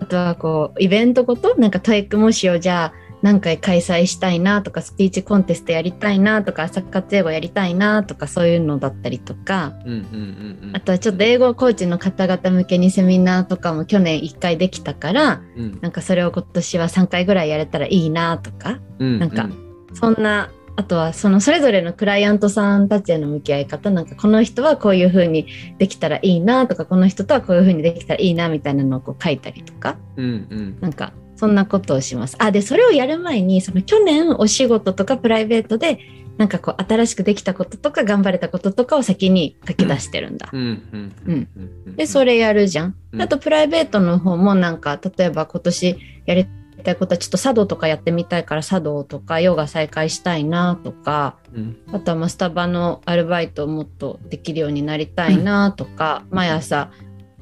[0.00, 10.76] あとはこうイベントごとなんか TOEIC 模試をじゃあ何回開催したいなとかスピーチコンテストやりたいなとか朝活英語やりたいなとかそういうのだったりとかうんうんうんうん。
[10.76, 15.78] あとはちょっと英語コーチの方々向けにセミナーとかも去年1回できたからうん。
[15.80, 19.18] なんかそれを今年は3回ぐらいやれたらいいなとかうん。
[19.18, 19.48] なんか
[19.94, 25.46] そんなあとはそのそれぞれのクライアントさんたちへの向き合い方なんかこの人はこういう風に
[25.78, 30.78] できたらいいなとかこの人とはこういう風にできたらいいなみたいなのをこう書いたりとかうんうん。
[30.80, 32.36] なんかそんなことをします。
[32.38, 35.98] あでそれをやる前にその去年お仕事とかプライベートで
[36.36, 40.50] なんかこう新しくできたこととか頑張れたこととかを先に書き出してるんだ。
[40.52, 40.60] うん。
[40.60, 40.64] う
[40.98, 41.12] ん。
[41.24, 41.48] うん。
[41.86, 41.96] うん。
[41.96, 42.94] でそれやるじゃん。
[43.12, 43.22] うん。
[43.22, 46.46] あとプライベートの方もなんか例えば今年やり
[46.84, 51.76] たいことはちょっと茶道とかやってみたいから茶道とかヨガ再開したいなとかうん。
[51.90, 56.90] あとはまあスタバのアルバイトをもっとできるようになりたいなとか、毎朝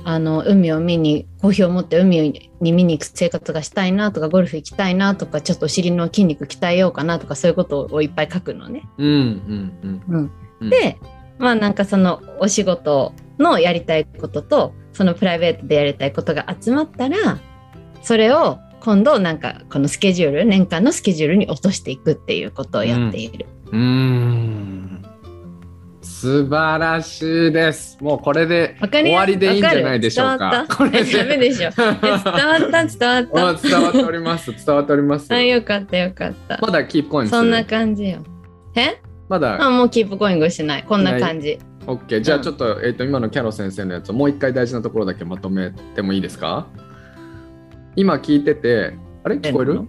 [0.04, 2.20] あの海を見にコーヒーを持って海
[2.60, 8.82] に見に行く生活がしたいなとかゴルフ行きたいなとかちょっとお尻の筋肉鍛えようかなとかそういうことをいっぱい書くのね。
[8.98, 10.98] うんうんうんうんで
[11.38, 17.38] まあなんかそのお仕事のやりたいこととそのプライベートでやりたいことが集まったら
[18.02, 23.46] それを今度なんかこのスケジュール年間のスケジュールに落としていくっていうことをやっている。
[23.66, 24.77] うーん
[26.20, 27.96] 素晴らしいです。
[28.00, 30.46] もうこれで終わりでいいんじゃないでしょうか。
[30.46, 31.68] わかこれわったえダメでしょ。
[31.68, 33.48] え伝わった伝わった。
[33.48, 34.52] あ伝わっております。
[34.66, 35.32] 伝わっております。
[35.32, 36.58] あよかったよかった。
[36.60, 38.24] まだ Keep going そんな感じよ。
[38.74, 39.00] え？
[39.28, 40.82] まだあもう Keep going しない。
[40.82, 41.56] こんな感じ。
[41.86, 42.20] OK。
[42.20, 46.66] じゃあうんちょっと,、えっと今のキャロ先生のやつをもう一回大事なところだけまとめてもいいですか？
[47.94, 49.36] 今聞いてて、あれ？
[49.36, 49.82] 聞こえる？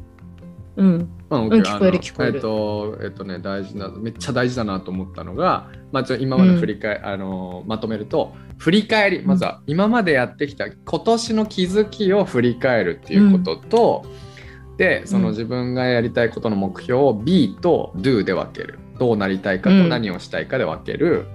[0.80, 1.10] うん。
[1.30, 14.06] うん、うん聞こえる聞こえるえっ、と、えっ、とね、大事な、めっちゃ大事だなと思ったのが、まあ、ちょ今まで振り返、あのまとめると、振り返り、まずは今までやってきた今年の気づきを振り返るっていうことと、
[14.78, 18.80] で、そのうん自分がやりたいことの目標を B と Do で分ける。
[18.98, 21.28] どうなりたいかとうん何をしたいかで分ける。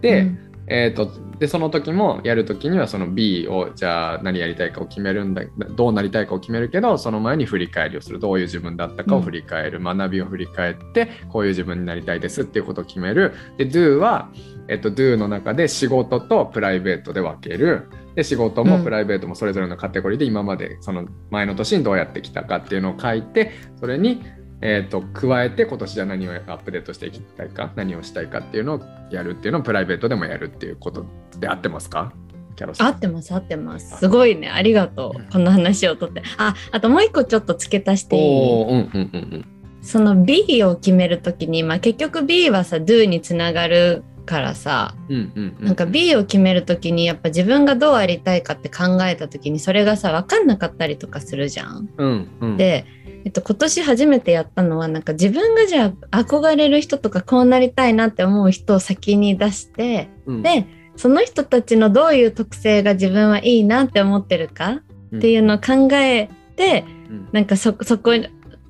[0.00, 5.42] で、うんえー、とでその時もやる時にはその B をじゃあ何やりたいかを決めるんだ
[5.76, 8.18] どうなりたいかを決めるけどその前に振り返りをする。
[8.18, 13.34] どういう自分だったかを振り返る、学びを振り返ってこういう自分になりたいですっていうことを決める。
[13.58, 14.30] で Do は、
[14.68, 17.90] えっと Do の中で仕事とプライベートで分ける。
[18.14, 18.84] で仕事もうん。
[18.84, 24.22] プライベートもそれぞれのカテゴリーで今までその前の年にどうやってきたかっていうのを書いてそれに
[24.64, 31.04] えー、と加えて今年じゃ何をアップデートしていきたいか何をしたいかっていうのをやるっていうのをプライベートでもやるっていうこと
[31.38, 32.12] で合ってますか？
[32.54, 32.86] キャロさん。
[32.86, 33.98] 合ってます合ってます。
[33.98, 35.32] すごいねありがとう。
[35.32, 36.22] この話をとって。
[36.38, 38.22] ああともう一個ちょっと付け足していい？
[38.22, 39.46] うんうんうんうん
[39.82, 45.66] その B を決めるときに、まあ、結局 B はさ Do につながるからさうんうんうん。
[45.66, 51.88] なんか B を決めるときにやっぱ自分がどうありたいかって考えたときにそれがさ分かんなかったりとかするじゃん。
[51.96, 52.56] うんうん。
[52.56, 52.84] で、
[53.24, 60.42] えっと、今年初めてやったのはなんか自分がじゃあ憧れる人とかこうなりたいなって思う人を先に出してうん。
[60.42, 60.66] で
[60.96, 64.82] その人たちのどういう特性が自分はいいなって思ってるか
[65.16, 67.28] っていうのを考えてうん。
[67.32, 68.12] なんかそそこ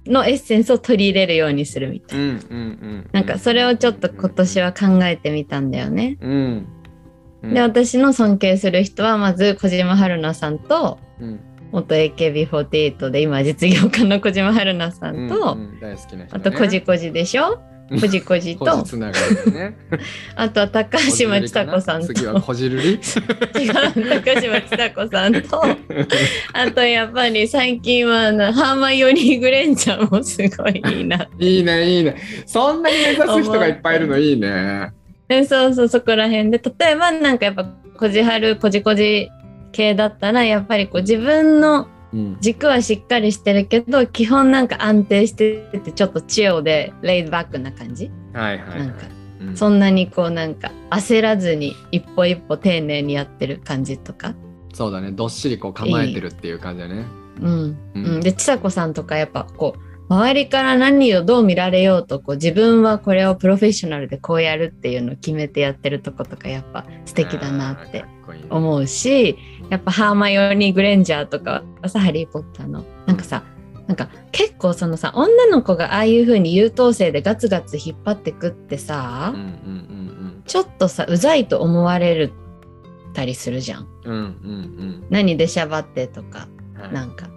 [0.07, 2.25] のエッセンスを取り入れるようにするみたいな。
[2.25, 6.19] うんなんかそれをちょっと今年は考えてみたんだよね。
[7.43, 11.41] で私の尊敬する人はまず小島春菜さんとうん
[11.73, 17.61] 元 AKB48 で今実業家の小島春菜さんと、うんうん大好きな人あとこじこじでしょ？
[18.01, 19.13] こじこじ ことね。
[20.37, 22.07] あとは高橋真千子さんと。
[22.07, 22.91] 次はこじるり。
[22.97, 25.63] 違う高島千佐子さんと。
[26.55, 31.27] あとやっぱり最近はあのハーマイオニー・グレンジャーもすごいいいな。
[31.39, 32.17] いいねいいね。
[32.47, 34.93] そんなに目指す人がいっぱいいるのいいね。
[35.29, 36.63] でそうそうそこら辺で。
[36.79, 37.67] 例えばなんかやっぱ
[37.99, 39.29] こじはるこじこじ
[39.73, 42.37] 系だったらやっぱりこう自分のうん。
[42.43, 48.79] 軸はしっかりしてるけど基本なんか安定しててちょっとチルでレイドバックな感じ、はいはいはい。
[48.81, 49.07] なんか。
[49.41, 49.57] うん。
[49.57, 54.35] そんなにこうなんか焦らずに一歩一歩丁寧にやってる感じとか？
[54.75, 55.11] そうだね。
[55.11, 57.07] どっしりこう構えてるっていう感じだね。
[57.41, 58.05] うん、うん。
[58.17, 68.05] うん、でちさ子さんとかやっぱこう周りから何をどう見られようとこう自分はこれをプロフェッショナルでこうやるっていうのを決めてやってるとことかやっぱ素敵だなって
[68.51, 69.39] 思うし
[69.71, 73.43] やっぱハーマイオニー・グレンジャーとかはさ「ハリー・ポッターの」なんかさ
[73.87, 79.83] なんか結構そのさ女の子がああいう風に優等生でガツガツ引っ張ってくってさ、うんうん
[80.45, 82.33] ちょっとさうざいと思われる
[83.15, 83.89] たりするじゃん。
[84.05, 84.25] うんうんうん。
[84.25, 84.29] う
[84.85, 86.93] ん何でしゃばってとかうんはい。
[86.93, 87.29] なんか。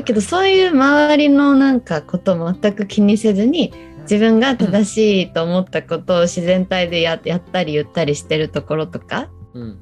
[0.00, 3.70] だけどそういう周りのなんかことも全く気にせずに
[4.04, 9.78] 自分が正しいと思ったことを自然体でややったり言ったりしてるところとかうん。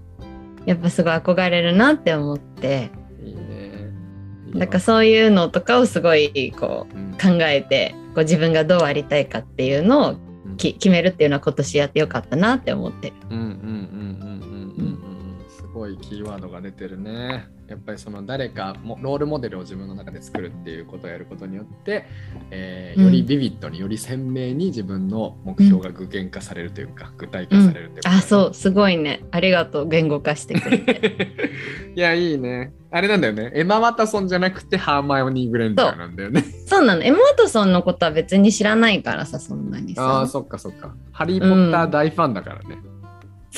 [0.67, 2.91] やっぱすごい憧れるなって思って。
[3.23, 3.93] いいね。
[4.57, 7.13] だからそういうのとかをすごいこううん。
[7.13, 10.11] 考えてこう自分がどうありたいかっていうのを
[10.47, 10.57] うん。
[10.57, 13.15] き決めるっていうのは今年やってよかったなって思ってる。
[13.31, 13.38] うん
[15.89, 17.49] ごいキーワードが出てるね。
[17.69, 22.07] やっぱりその誰かもロールモデルを自分の中で作るっていうことをやることによって、
[22.51, 31.29] えーうんよりビビッドにより鮮明に自分の目標が具現化されるというか、具体化されるというか、あそうすごいねありがとう言語化してくれて。
[31.95, 32.73] いやいいね。
[32.91, 33.53] あれなんだよね。
[33.55, 36.43] エマ・ワタソンじゃなくてハーマイオニー・グレンジャーなんだよね。
[36.67, 40.33] そうなのエマ・ワトソンのことは別に知らないからさそんなにああ、さ。
[40.33, 40.95] そっかそっか。
[41.13, 42.79] ハリー・ポッター大ファンだからね。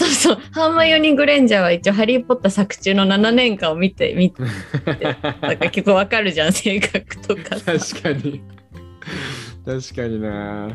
[0.00, 0.38] そうそう。
[0.52, 4.42] ハーマイオニー・グレンジャーは一応「ハリー・ポッター」作中の7年間を見て 見て
[4.82, 7.78] だから結構わかるじゃん性格とかさ。
[7.78, 8.40] 確かに。
[9.66, 10.70] 確かにな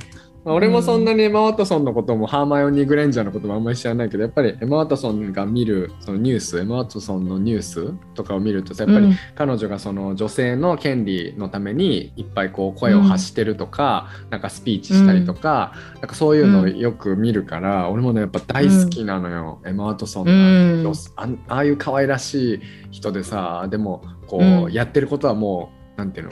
[0.46, 9.16] まあ俺もそんなにエマ・ワトソンのこともハーマイオニー・グレンジャーのこともあんまり知らないけどやっぱりエマ・ワトソンが見るそのニュースエマ・ワトソンのニュースとかを見るとさやっぱりうん。
[9.34, 24.72] 彼女がその女性の権利のためにいっぱいこう声を発してるとか、なんかスピーチしたりとか、なんかそういうのをよく見るから、俺もねやっぱ大好きなのよ、エマ・ワトソンの、あんああいう可愛らしい人でさでもこう、うん。
[24.72, 26.32] やってることはもうなんていうの？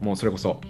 [0.00, 0.60] もうそれこそ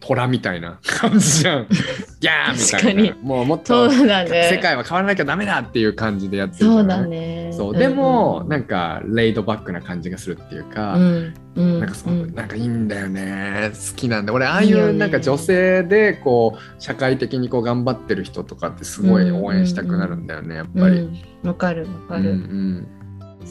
[0.00, 1.66] 虎みたいな感じじゃん。
[2.20, 3.16] ギャーみたいな。
[3.22, 4.48] もうもっそとね。
[4.52, 6.98] 世界は変わらなきゃダメだっていう感じでやってるじゃない？
[6.98, 7.50] そうだね。
[7.52, 20.98] そうでも、うんなんかレイドバックな感じがするっていうか、うんうんなんかそう、うんなんかいいんだよね好きなんで俺ああいうなんか女性でこう社会的にこう頑張ってる人とかってすごい応援したくなるんだよね、やっぱり。
[21.00, 22.32] うんわかるわかうんうる。
[22.34, 22.86] ん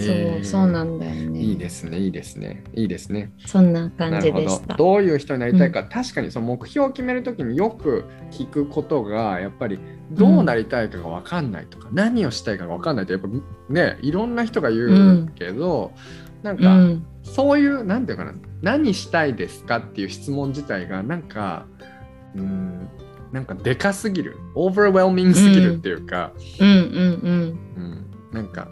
[0.04, 1.40] そう、えーそうなんだよね。
[1.40, 3.32] いいですねいいですねいいですね。
[3.46, 4.76] そんな感じでした。
[4.76, 9.80] どういう人になりたいか、確かにその目標を決めるときによく聞くことがやっぱり
[10.12, 13.28] どうなりたいかが分かんないとか、何をしたいかが分かんないってやっぱ
[13.70, 15.92] ねいろんな人が言うけど、
[16.44, 21.68] なんか、うんそういうなんていうかな何したいですかっていう質問自体がなんか
[22.34, 22.88] うん
[23.32, 28.70] なんかでかすぎるオーバーウェルミングすぎるっていうか、うんうんうんなんか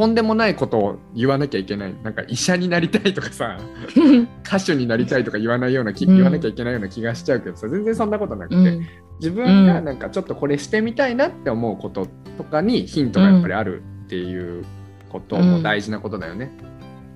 [0.00, 1.94] とんでもないことを言わなきゃいけない。
[2.02, 3.58] なんか医者になりたいとかさ
[3.94, 4.28] うん。
[4.42, 6.14] 歌手になりたいとか言わないような気、うん。
[6.14, 8.86] 言わなきゃいけないような気がしちゃうけどさ全然そんなことなくて、うん。
[9.18, 12.06] 自分がなんかちょっとこれしてみたいなって思うこと
[12.38, 14.64] とかにヒントがやっぱりあるっていう
[15.10, 16.50] ことも大事なことだよね。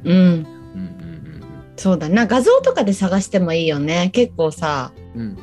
[0.04, 0.34] うんうんうん。
[0.34, 1.42] うん。
[1.76, 4.10] そうだな画像とかで探してもいいよね。
[4.12, 5.38] 結構さうん。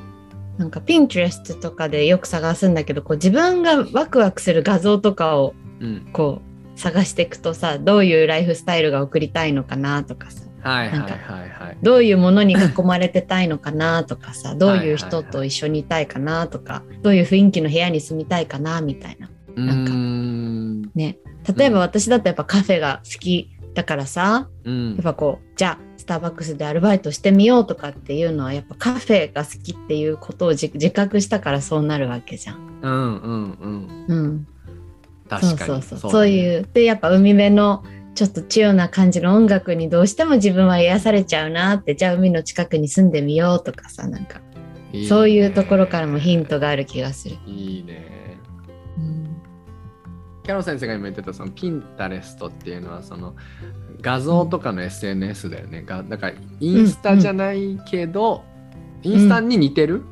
[0.59, 6.07] なんか Pinterest とかでよく探すんだけどこう自分がワクワクする画像とかをうん。
[6.13, 6.50] こう
[6.81, 10.41] 探していくとさどういうライフスタイルが送りたいのかなとかさ。
[10.63, 11.49] なんかはいはいはい。
[11.49, 19.29] はいどういうものに囲まれてたいのかなとかさどういう人と一緒にいたいかなとかどういう雰囲気の部屋に住みたいかなみたいな。
[19.55, 21.17] うなんかね。
[21.57, 24.93] 例えば私だとやっぱカフェが好きだからさうん。
[24.93, 32.71] やっぱこうじゃあスターバックスでアルバイトしてみようとかっていうのはやっぱカフェが好きっていうことを自自覚したからそうなるわけじゃん。
[32.81, 34.05] うんうんうん。
[34.07, 34.47] うん、
[35.39, 35.57] 確かに。
[35.57, 36.11] そうそうそう。
[36.11, 45.07] そうういうでやっぱ海辺のちょっとチルな感じの音楽にどうしても自分は癒されちゃうなってじゃあ海の近くに住んでみようとかさなんかだね。
[45.07, 47.37] そういうところからもヒントがある気がする。
[47.45, 48.37] いいね。
[48.97, 49.41] うん。
[50.43, 53.35] キャロ先生が今言ってたそのピンタレストっていうのはその
[54.01, 58.43] 画像とかの SNS だよね、がだからインスタじゃないけど、
[59.03, 60.03] インスタに似てる、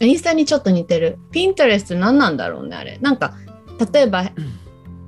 [0.00, 1.18] インスタにちょっと似てる。
[1.32, 2.98] ピンタレスト何なんだろうねあれ。
[2.98, 3.34] なんか
[3.92, 4.30] 例えば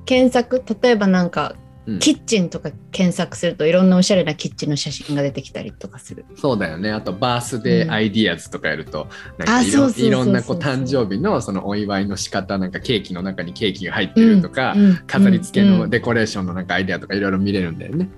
[0.07, 1.57] 検索例えばなんか
[1.87, 1.99] うん。
[1.99, 6.25] キッチンとか検索するといろんなおしゃれなキッチンの写真が出てきたりとかする。
[6.37, 6.91] そうだよね。
[6.91, 9.07] あとバースデーアイディアズとかやると、
[9.37, 10.07] なんあかいろそうそうそうそう。
[10.07, 14.97] いろんなこう誕生日のそのお祝いの仕方なんかケーキの中にケーキが入ってるとか、うん。
[15.07, 15.79] 飾り付けうん。
[15.79, 18.09] のデコレーションのなんかアイデアとかいろいろ見れるんだよね。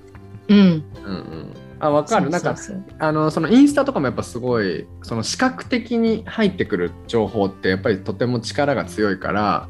[0.49, 0.65] うん、うん。
[0.65, 2.31] うん、あ分かる。
[2.31, 2.55] なんか
[3.01, 9.69] あのそのインスタとかもやっぱすごいその視覚的に入ってくる情報ってやっぱりとても力が強いから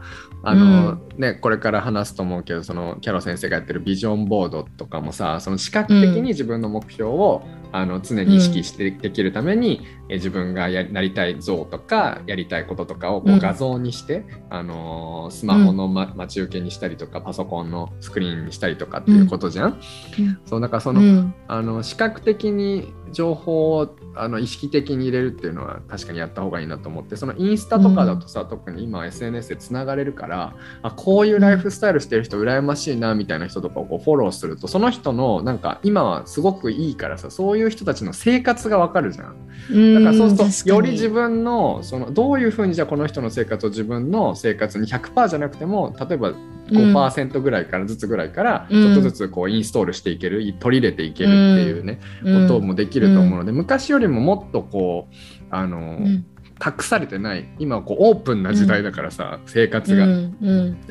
[0.49, 7.43] あの、ね、これから話すと思うけどそのキャロ先生がやってるビジョンボードとかもさその視覚的に自分の目標を、
[7.73, 13.39] あの常に意識してできるために、え自分がやなりたい像とかやりたいこととかをこううん。
[13.39, 19.81] 画像にして、あのスマホの、ま待ち受けにしたりとかパソコンのスクリーンにしたりとかっていうことじゃん。
[20.19, 20.39] うん。
[20.45, 21.35] そうだからその、うん。
[21.49, 39.47] あの視覚的に情報をあの意識的に入れるっていうのは確かにやった方がいいなと思ってそのインスタとかだとさ、特に今 SNS でつながれるからあこういうライフスタイルしてる人羨ましいなみたいな人とかをこうフォローするとその人のなんか今はすごくいいからさそういう人たちの生活がわかるじゃん。
[39.95, 46.33] だからそうするとより自分のそのどういうふうにじゃあこの人の生活を自分の生活に100%じゃなくても例えば
[46.69, 55.15] 5%ぐらいからずつぐらいからちょっとずつこうインストールしていける取り入れていけるっていうね、こともできると思うので、昔よりももっとこう
[55.51, 56.27] あの、うん。
[56.59, 60.07] 隠されてない今はこうオープンな時代だからさ、生活が、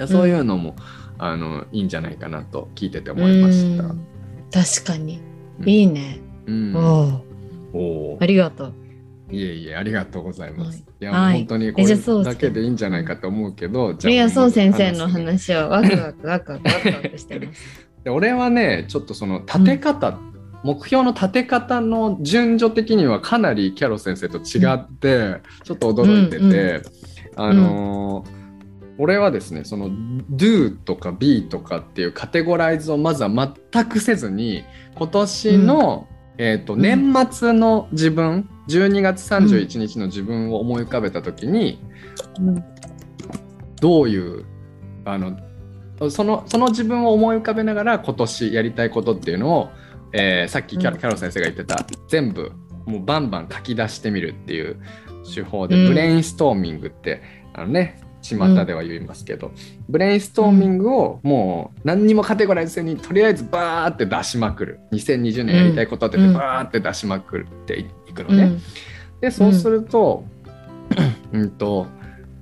[0.07, 0.75] そういうのも
[1.17, 3.85] あのいいんじゃないかなと聞いてて思いました。
[3.85, 4.05] うん。
[4.51, 5.21] 確かに。
[5.59, 5.67] うん。
[5.67, 6.75] いいね、うん。
[7.73, 8.73] おおありがとう。
[9.31, 10.77] いえいえありがとうございます。
[10.77, 10.85] はい。
[11.01, 11.37] い、や、はい。
[11.39, 15.53] 本当にこれだけでいいんじゃないかと思うけど、じゃあいやそう先生の話。
[15.53, 17.85] はワクワクワクワクワクワクしてます。
[18.03, 20.19] で俺はねちょっとその立て方、
[20.63, 26.81] 目標の立て方の順序的にはかなりキャロ先生と違って、ちょっと驚いてて、うんうん
[27.37, 28.45] あのー
[28.97, 34.63] 俺はですねその do とか be とかっていうカテゴライズをまずは全くせずに
[34.95, 36.07] 今年の、
[36.37, 36.81] えー、とうん。
[36.81, 41.79] 年末の自分、12月31日の自分を思い浮かべた時に、
[42.39, 42.63] うん。
[43.81, 44.45] どういう
[45.03, 45.37] あの
[46.09, 49.69] そのその自分を思い浮かべながら今年やりたいことっていうのを、
[50.13, 50.99] えーさっきキャロ,、うん。
[50.99, 52.51] キャロ先生が言ってた全部
[52.85, 54.79] もうバンバン書き出してみるっていう
[55.33, 55.87] 手法で、うん。
[55.89, 57.21] ブレインストーミングって
[57.53, 59.51] あのね巷では言いますけど、
[59.87, 64.79] ブレインストーミングをもう何にもカテゴライズせずにとりあえずバーって出しまくる。
[64.91, 68.43] 2020年やりたいことってバーって出しまくるっていくのね。
[68.43, 68.61] うん。
[69.21, 70.25] でそうすると,、
[71.31, 71.87] うん、と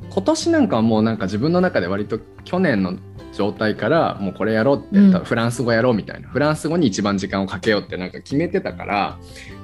[0.10, 2.96] 今年なんかはもうなんか自分の中で割と去年の
[3.34, 6.30] 状態からもうこれやろうって、フランス語やろうみたいな。
[6.30, 9.18] フランス語に一番時間をかけようってなんか決めてたから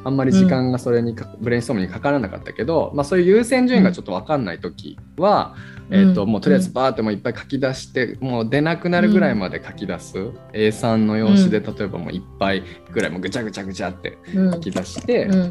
[0.04, 10.18] あんまり時間がそれにか、ブレインストームにかからなかったけど、まあ、そういう優先順位がちょっと分かんない時は、うんえー、ともうとりあえずバーってもういっぱい書き出して、もう出なくなるぐらいまで書き出す、
[10.54, 14.54] A3 の用紙で例えばもういっぱいぐらいもうぐちゃぐちゃぐちゃってうん。
[14.54, 15.26] 書き出して。
[15.26, 15.50] うん。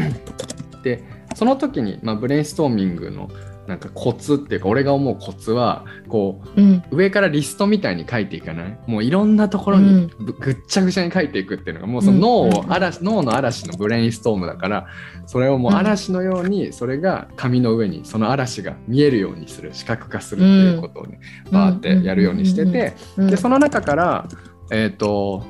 [0.83, 1.03] で
[1.35, 3.29] その時に、まあ、ブレインストーミングの
[3.69, 6.83] なんかコツっていうか俺が思うコツはこうん。
[6.91, 8.79] う上からリストみたいに書いていかない？
[8.87, 12.53] もういろんなところにぶぐっちゃぐちゃに書いていくっていうのがもうその脳うん。
[12.71, 14.87] を嵐脳の嵐のブレインストームだから
[15.27, 21.21] それをもう嵐のようにそれが紙の上にその嵐が見えるようにする視覚化するっていうことをね
[21.53, 23.27] バーってやるようにしててうん。
[23.27, 24.27] でその中から
[24.71, 25.45] えっと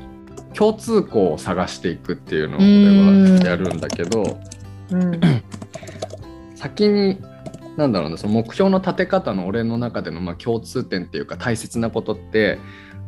[0.55, 4.41] 共通項を探していくっていうのを俺はやるんだけど。
[4.91, 5.21] うん。
[6.57, 7.19] 先に
[7.79, 12.59] なんだろうねその目標の立て方の俺の中でのまあ共通点っていうか大切なことって、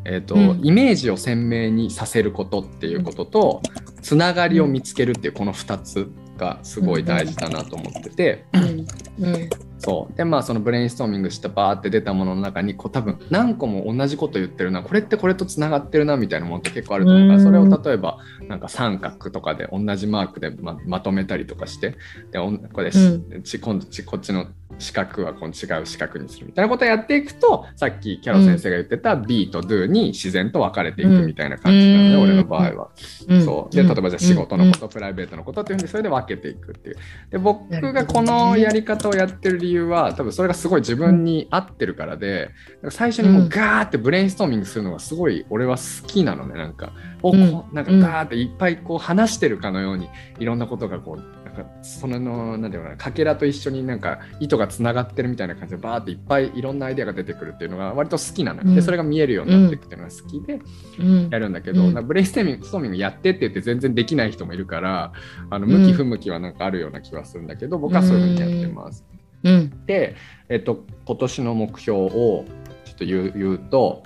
[0.04, 0.60] えーとうん。
[0.62, 3.62] イメージを鮮明にさせることっていうことと,、
[4.00, 6.08] つながりを見つけるっていうこの2つ
[6.38, 8.86] がすごい大事だなと思ってて、うん。
[9.24, 9.50] うん
[9.80, 10.16] そう。
[10.16, 14.82] でまあそのブレインストーミングしたバーって出たものの中にこう多分何個も同じこと言ってるな。
[14.82, 21.96] これってこれとつながってるなみたいなものって結構あると思うからそれを例えばなんか三角とかで同じマークでままとめたりとかして
[22.30, 22.38] で
[22.72, 24.46] これ、うち今度ちこっちの
[24.78, 32.22] 四角はこの違う四角にするみたいなことをやっていくとさっきキャロ先生が言ってた B と Do に自然と分かれていくみたいな感じなので、うん。
[32.22, 32.90] 俺の場合は。
[33.28, 33.44] うん。
[33.44, 33.74] そう。
[33.74, 36.96] で例えばじゃあ仕事のこと、プライベートのことっていうふうにそれで分けていくっていう。
[37.30, 42.50] で僕がこのやり方をやってる理由は多分それがすごい自分に合ってるからで
[42.90, 46.54] 最初にもうガーってブレインストーミングするのがすごい俺は好きなのね。
[46.54, 46.92] なんか
[47.22, 47.52] おうん。
[47.52, 50.08] こうなんかガーっていっぱいこう話してるかのように
[50.38, 58.74] いろんなことがこうなんかそのなんていうのかなかけらと一緒になんか糸がつながってるみたいな感じでバーっていっぱいいろんなアイデアが出てくるっていうのが割と好きなの。
[58.74, 60.60] でそれが見えるようになっていくっていうのが好きで、
[60.98, 61.28] うん。
[61.30, 65.12] やるんだけど、ブレインストーミングストーミングやってって言って全然できない人もいるから
[65.50, 69.04] あの向き不向きはなんかあるような気はするんだけど、僕はそういうふうにやってます。
[69.42, 69.86] うん。
[69.86, 70.16] で、
[70.48, 72.44] えっと、今年の目標を
[72.84, 74.02] ちょっと言う言うと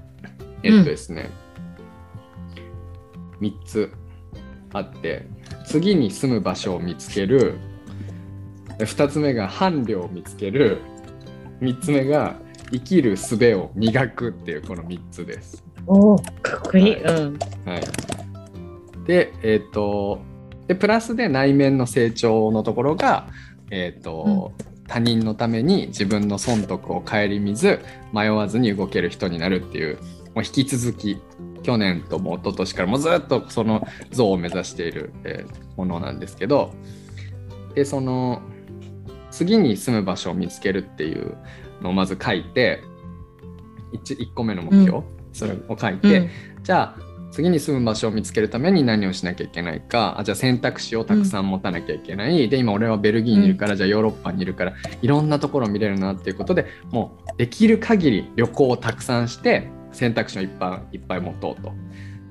[0.65, 1.29] えっとですね、
[3.41, 3.93] 3つ
[4.73, 5.27] あって
[5.67, 7.59] 次に住む場所を見つける。
[8.79, 10.79] 2つ目が伴侶を見つける。
[11.61, 12.35] 3つ目が
[12.73, 15.63] 生きる術を磨くっていうこの3つです。
[15.87, 16.97] おーかっこいい。
[16.97, 17.39] はうん。
[17.67, 20.21] はい、で、えっ、と、
[20.67, 23.29] で、プラスで内面の成長のところが、
[23.71, 24.53] えっ、と、
[24.87, 27.81] 他人のために自分の損得を顧みず、
[28.13, 29.97] 迷わずに動ける人になるっていう、
[30.35, 31.19] もう引き続き、
[31.63, 36.73] 去年とも一昨年からもうずっとその像を目指している、えーものなんですけど、
[37.75, 38.43] で、その、
[39.31, 41.37] 次に住む場所を見つけるっていう
[41.83, 42.83] のをまず書いて、
[43.93, 45.01] 1, 1個目の目標、
[45.33, 46.31] それを書いて、うん。
[46.63, 50.21] じゃあ次に住む場所を見つけるために何をしなきゃいけないか。
[50.21, 61.73] あじゃあ選択肢をたくさん持たなきゃいけない、で今俺はベルギーにいるから、じゃあヨーロッパにいるからいろんなところを見れるなっていうことでもうできる限り旅行をたくさんして選択肢をいっぱいいっぱい持とうと。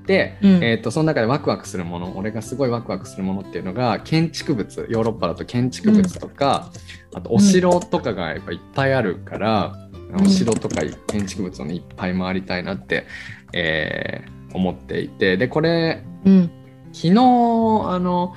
[0.06, 0.64] で、うん。
[0.64, 4.86] えー、とその中でワクワクするもの俺がすごいワクワクするものっていうのが建築物。
[4.88, 6.70] ヨーロッパだと建築物とか、
[7.14, 9.74] あとお城とかがやっぱいっぱいあるから、
[10.12, 10.22] ん。
[10.22, 13.06] お城とか建築物を、ね、いっぱい回りたいなって、
[13.52, 16.50] えー思っていてでこれうん。
[16.94, 18.34] 昨日あの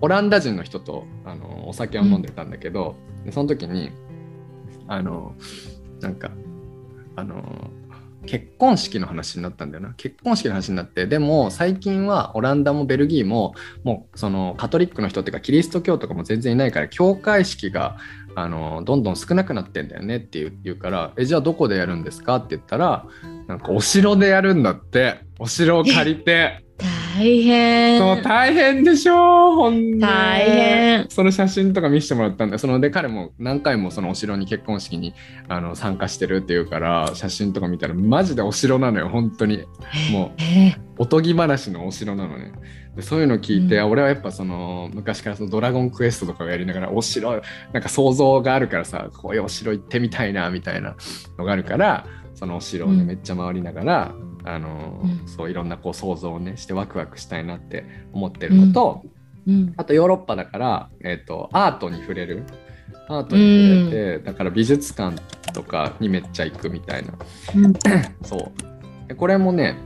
[0.00, 3.92] オランダ人の人とあのお酒を飲んでたんだけど、でその時に
[4.88, 5.34] あの
[6.00, 6.30] なんか
[7.14, 7.70] あの
[8.26, 9.94] 結婚式の話になったんだよな。
[9.96, 17.96] 結婚式の話になってでも最近はオランダもベルギーももうそのカトリックの人っていうかキリスト教とかも全然いないから教会式が
[18.34, 23.06] あのどんどん少なくなってんだよねって言うからえじゃあどこでやるんですかって言ったら
[23.46, 26.62] なんかお城でやるんだってお城を借りて。
[27.16, 27.98] 大変。
[27.98, 29.16] そう大変でしょ
[29.54, 31.06] ほんで大変。
[31.08, 35.14] その写真とか見せてもらったんでそので彼も何回もそのお城に結婚式に
[35.48, 39.64] あの参加してるっていうから写真とか見たらマジでお城なのよ本当に。
[40.12, 40.86] もうえー。
[40.98, 42.52] おとぎ話のお城なのね。
[42.96, 43.90] でそういうの聞いて、うん。
[43.90, 50.96] 俺はやっぱその昔からそのドラゴンクエストとかをやりながらお城なんか想像があるからさこういうお城行ってみたいなみたいな
[51.38, 53.06] のがあるからそのお城をね、うん。
[53.06, 54.14] めっちゃ回りながら
[54.46, 55.28] あの、うん。
[55.28, 59.04] そういろんなこう想像をねしてワクワクしたいなって思ってるのと、
[59.46, 59.74] うん。
[59.76, 62.44] あとヨーロッパだから、えー、とアートに触れる。
[63.08, 65.16] アートに触れて、だから美術館
[65.52, 67.12] とかにめっちゃ行くみたいな。
[67.54, 67.72] うん。
[68.24, 69.08] そう。
[69.08, 69.76] でこれもね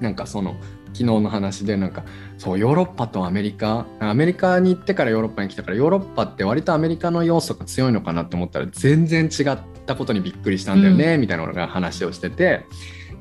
[0.00, 0.56] なんかその
[0.96, 2.04] 昨日の話でなんか
[2.38, 3.86] そうヨーロッパとアメリカ。
[4.00, 12.64] アメリカに行ってからヨーロッパに来たからヨーロッパって割とアメリカの要素が強いのかなって思ったら全然違ったことにびっくりしたんだよね、みたいなのが話をしてて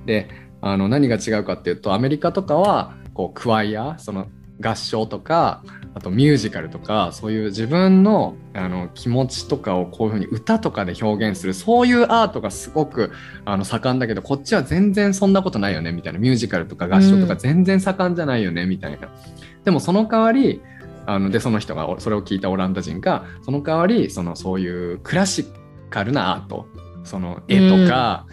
[0.06, 0.30] で
[0.62, 4.28] あの何が違うかっていうとアメリカとかはこうクワイアその
[4.62, 13.12] 合唱とかあとミュージカルとかそういう自分のあの気持ちとかをこういうふうに歌とかで表現するそういうアートがすごく
[13.46, 16.20] あの盛んだけどこっちは全然そんなことないよねみたいな。
[16.20, 19.10] ミュージカルとか合唱とか全然盛んじゃないよねみたいな。
[19.64, 20.62] でもその代わり
[21.06, 25.46] あのでその人がそれを聞いたオランダ人がその代わりそのそういうクラシ
[25.90, 26.68] カルなアート
[27.04, 28.26] その絵とか、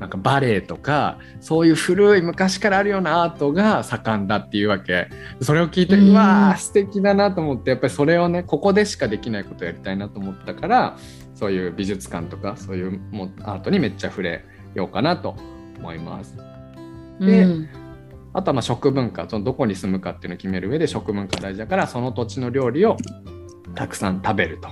[0.00, 5.08] なんかバレエとかそういう古い昔からあるようなアートが盛んだっていうわけ
[5.42, 10.96] それを聞いて、ううんわー素敵だなと思ってやっぱりそれをねここでしかできないことをやりたいなと思ったから
[11.34, 13.00] そういう美術館とかそういう
[13.42, 14.42] アートにめっちゃ触れ
[14.74, 15.36] ようかなと
[15.78, 16.34] 思います。
[17.20, 17.68] でうん
[18.32, 22.96] あとはまあ食文化そのどこに住むかっていうのを決める上で食文化大事だからその土地の料理を
[23.74, 24.68] たくさん食べると。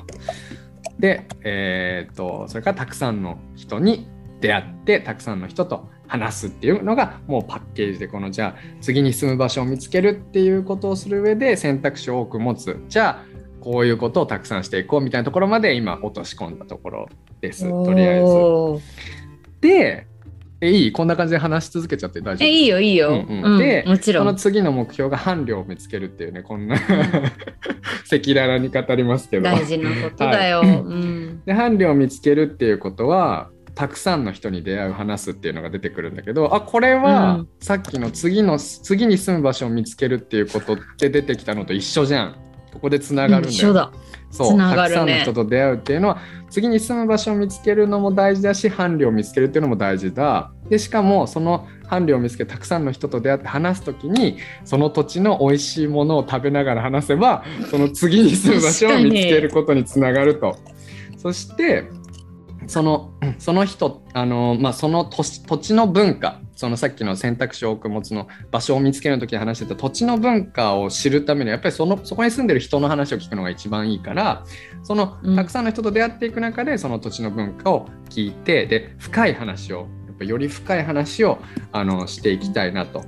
[0.98, 4.08] で、えーっとそれからたくさんの人に
[4.40, 17.08] 出会ってたくさんの人と話すっていうのがもうパッケージでこのじゃあ次に住む場所を見つけるっていうことをする上で選択肢を多く持つじゃあこういうことをたくさんしていこうみたいなところまで今落とし込んだところ
[17.40, 18.26] ですとりあえず。
[19.60, 20.06] で
[20.60, 23.26] えいいこんな感じで話し続けちゃって大丈夫えいいよいいよ。
[23.28, 24.26] うんうんでもちろん。
[24.26, 26.74] その次の目標が伴侶を見つけるっていうねこんな
[28.10, 30.58] 赤裸々に語りますけど大事なことだよ。
[30.60, 31.42] はいうん。
[31.44, 37.48] で伴侶を見つけるっていうことはたくさんの人に出会う話すっていうのが出てくるんだけどあこれはうん。
[37.60, 42.36] さっきの次の次に住む場所を見つけるっていうことって出てきたのと一緒じゃん。
[42.72, 43.92] ここでつながるんだよ、一緒だ。
[44.32, 46.18] そう、つながたくさんの人と出会うっていうのは
[46.50, 50.50] 次に住む場所を見つけるのも大事だし伴侶を見つけるっていうのも大事だ。
[50.68, 60.56] でしかもその伴侶を見つけてたくさんの人と出会って話す時にその土地の美味しいものを食べながら話せばその次に住む場所を見つけることにつながると。
[61.16, 61.84] そして
[62.68, 74.44] そのその人あの、まあ、その土地土地の文化そのさっきの選択肢を多く持つの場所を見つける時に話してた土地の文化を知るためにはやっぱりそのそこに住んでる人の話を聞くのが一番いいから
[74.82, 75.36] そのうん。
[75.36, 81.38] たくさんの人と出会っていく中でその土地の文化を聞いてで深い話をやっぱより深い話を
[81.72, 83.04] あのしていきたいなと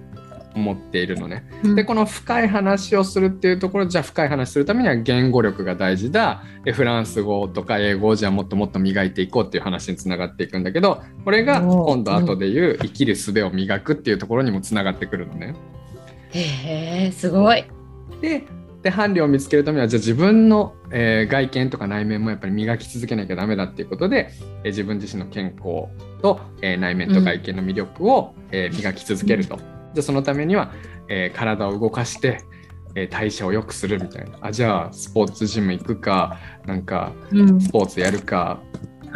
[0.54, 1.44] 思っているのね。
[1.74, 15.54] でこの深い話をするっていうところじゃあ深い話するためには言語力が大事だでフランス語とか英語をじゃあもっともっと磨いていこうっていう話につながっていくんだけどこれが今度後で言う生きる術を磨くっていうところにもつながってくるのね。
[16.32, 17.64] へえ、すごい。
[18.20, 18.44] で
[18.82, 24.30] で伴侶を見つけるためにはじゃあ自分の、えー外見とか内面もやっぱり磨き続けなきゃダメだっていうことで、
[24.64, 25.88] えー自分自身の健康
[26.22, 29.58] と、えー内面と外見の魅力を、えー磨き続けると。
[29.94, 30.72] でそのためには、
[31.08, 32.44] えー体を動かして、
[32.94, 37.60] えー代謝を良くするみたいなあじゃあスポーツジム行くかなんかうん。
[37.60, 38.60] スポーツやるか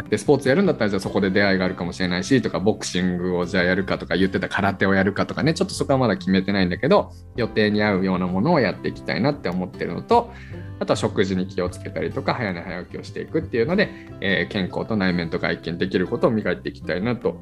[0.09, 10.31] でスポーツやるんだったらじゃあそこで出会いがあるかもしれないしとかボクシングをじゃあやるかとか言ってた空手をやるかとかねちょっとそこはまだ決めてないんだけど予定に合うようなものをやっていきたいなって思ってるのと
[10.79, 17.39] あとは食事に気をつけたりとか早寝早起きをしていくっていうので、えー健康と内面と外見できることを磨いていきたいなと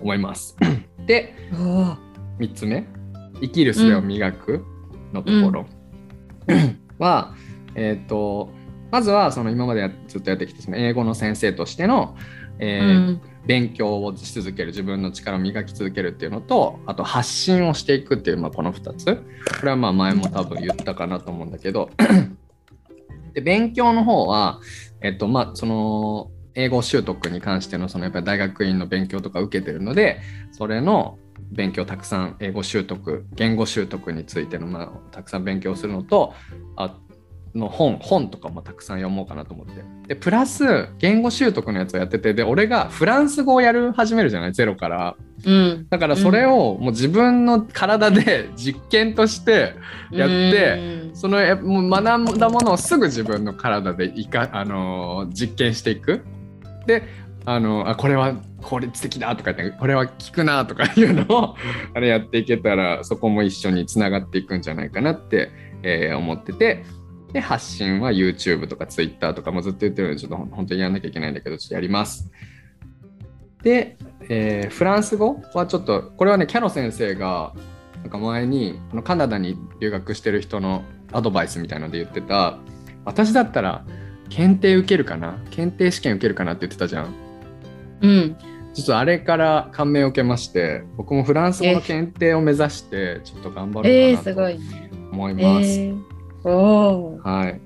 [0.00, 0.56] 思います。
[1.06, 1.34] で
[2.38, 2.86] 3つ目
[3.40, 4.64] 生きる術を磨く
[5.12, 5.66] のところ。
[6.98, 7.34] は、
[7.74, 8.50] えっ、と
[8.90, 12.16] まずはその今までやずっとやってきたその英語の先生としての、
[12.58, 13.20] えーうん。
[13.44, 19.16] 勉強をし続ける自分の力を磨き続けるっていうのとあと発信をしていくっていう、まあ、この2つ。
[19.16, 19.22] こ
[19.64, 21.90] れはまあ前も多分言ったかなと思うんだけど。
[23.34, 24.60] で勉強の方は
[25.00, 31.18] えっとまあその英語習得に関してのそのやっぱり大学院の勉強とか受けてるのでそれの
[31.50, 36.34] 勉強たくさん英語習得言語習得についての、まあ、たくさん勉強するのと
[36.76, 36.96] あ
[37.54, 39.72] の本本とかもたくさん読もうかなと思って。
[40.08, 44.52] でプラス言語習得のやつをやっててで俺がフランス語をやる始めるじゃない？
[44.54, 45.16] ゼロから。
[45.44, 45.86] うん。
[45.90, 49.74] だからそれをもう自分の体で 実験として
[50.10, 56.22] やってそのえもう学んだものをすぐ自分の体でいか、あのー実験していく。
[56.86, 57.04] で
[57.44, 61.56] あのあこれは効率的だとか言ってこれは効くなとかいうのを
[61.94, 65.50] あれやっていけたらそこも一緒につながっていくんじゃないかなって、
[65.82, 66.84] えー思ってて。
[67.32, 72.30] で発信は YouTube とか Twitter とかもずっと言ってるのでちょっと本当にやんなきゃいけないんだけどちょっとやります。
[73.62, 73.96] で、
[74.28, 77.54] えーフランス語はちょっとこれはねキャロ先生が
[78.02, 82.58] なんか前にあのカナダに留学してる人のアドバイスみたいので言ってた。
[83.04, 83.84] 私だったら
[84.28, 85.38] 検定受けるかな？
[85.50, 87.14] 検定試験受けるかなって言ってたじゃん
[88.00, 88.36] うん。
[88.74, 94.58] ちょっとあれから感銘を受けまして僕もフランス語の検定を目指してちょっと頑張えー、ろうかなとすごい。
[95.12, 95.68] 思いえます。
[95.68, 96.02] ー、
[96.48, 97.60] おーはい、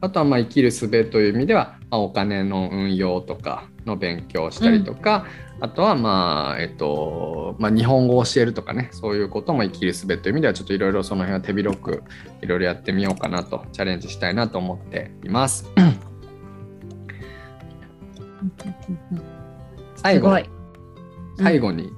[0.00, 5.26] あとはまあ生きる術という意味では、まあ、お金の運用とかの勉強をしたりとか、
[5.60, 12.04] あとはまあえっとまあ日本語を教えるとかねそういうことも生きる術という意味ではちょっといろいろその辺は手広く
[12.42, 15.70] いろいろやってみようかなとチャレンジしたいなと思っています。
[19.96, 20.30] 最後。
[21.38, 21.92] 最後に、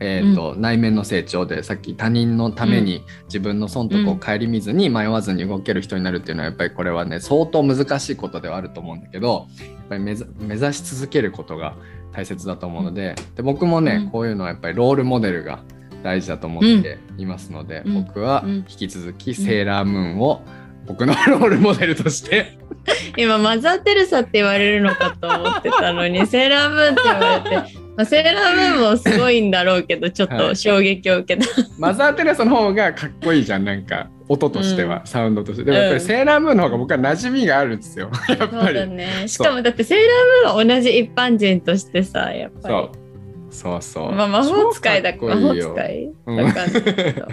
[0.00, 11.76] えーと内面の成長でさっき他人のために自分の損得を顧みずに迷わずに動ける人になるっていうのはやっぱりこれはね相当難しいことではあると思うんだけどやっぱり目指し続けることが
[12.12, 14.10] 大切だと思うのでで僕もね、うん。
[14.10, 15.60] こういうのはやっぱりロールモデルが
[16.02, 18.04] 大事だと思っていますので、うん。
[18.04, 18.54] 僕はうん。
[18.56, 20.42] 引き続きセーラームーンを
[20.86, 22.58] 僕のロールモデルとして。
[23.18, 31.48] 今マザー・テレサって言われるのかと思ってたのにセーラームーンって言われて、まあ、セーラームーンもすごいんだろうけどちょっと衝撃を受けた。
[31.78, 34.08] マザー・テレサの方がかっこいいじゃんなんか。
[34.28, 35.06] 音としては、うん。
[35.06, 35.64] サウンドとして。
[35.64, 36.06] でもやっぱりうん。
[36.06, 38.10] セーラームーンの方が僕は馴染みがあるんですよ。
[38.28, 38.74] やっぱり。
[38.74, 39.28] だね。
[39.28, 40.06] しかもだってセーラー
[40.54, 42.74] ムーンは同じ一般人としてさやっぱり。
[42.74, 43.06] そう。
[43.50, 44.12] そうそう。
[44.12, 47.28] まあ、魔法使いだ超魔法使いうんわかんないけど。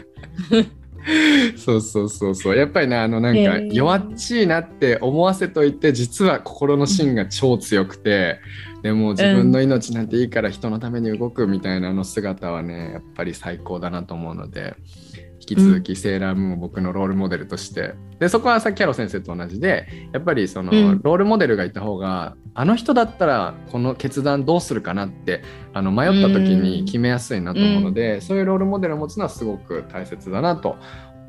[1.57, 2.55] そうそうそうそう。
[2.55, 8.39] やっぱりね、あのなんか弱っちいなって思わせといて、実は心の芯が超強くて、
[8.83, 14.75] でも自分の命なんていいから人のために動くみたいなあの姿はね、やっぱり最高だなと思うので、
[15.39, 17.95] 引き続きセーラームーンを僕のロールモデルとして。
[18.19, 30.75] で、そこはさっきキャロ先生と同じで、やっぱりその、うんロールモデルがいた方が、あの人だったらこの決断どうするかなってあの迷った時に決めやすいなと思うので、そういうロールモデルを持つのはすごく大切だなと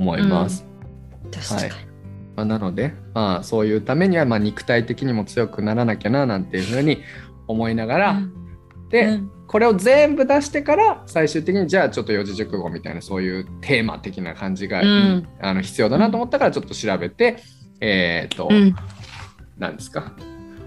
[0.00, 0.66] 思います。
[1.30, 1.94] 確かに。
[2.36, 7.02] まあ、なので、まあ、そういうためにはまあ肉体的にも強くならなきゃななんていうふうに
[7.47, 8.32] 思いながら、うん。
[8.88, 9.30] で、うん。
[9.47, 15.28] これを全部出してから最終的にじゃあちょっと四字熟語みたいなそういうテーマ的な感じが、うん。
[15.40, 17.38] あの必要だなと思ったからちょっと調べて、
[17.80, 18.74] えっ、と、うん。
[19.59, 20.12] なんですか？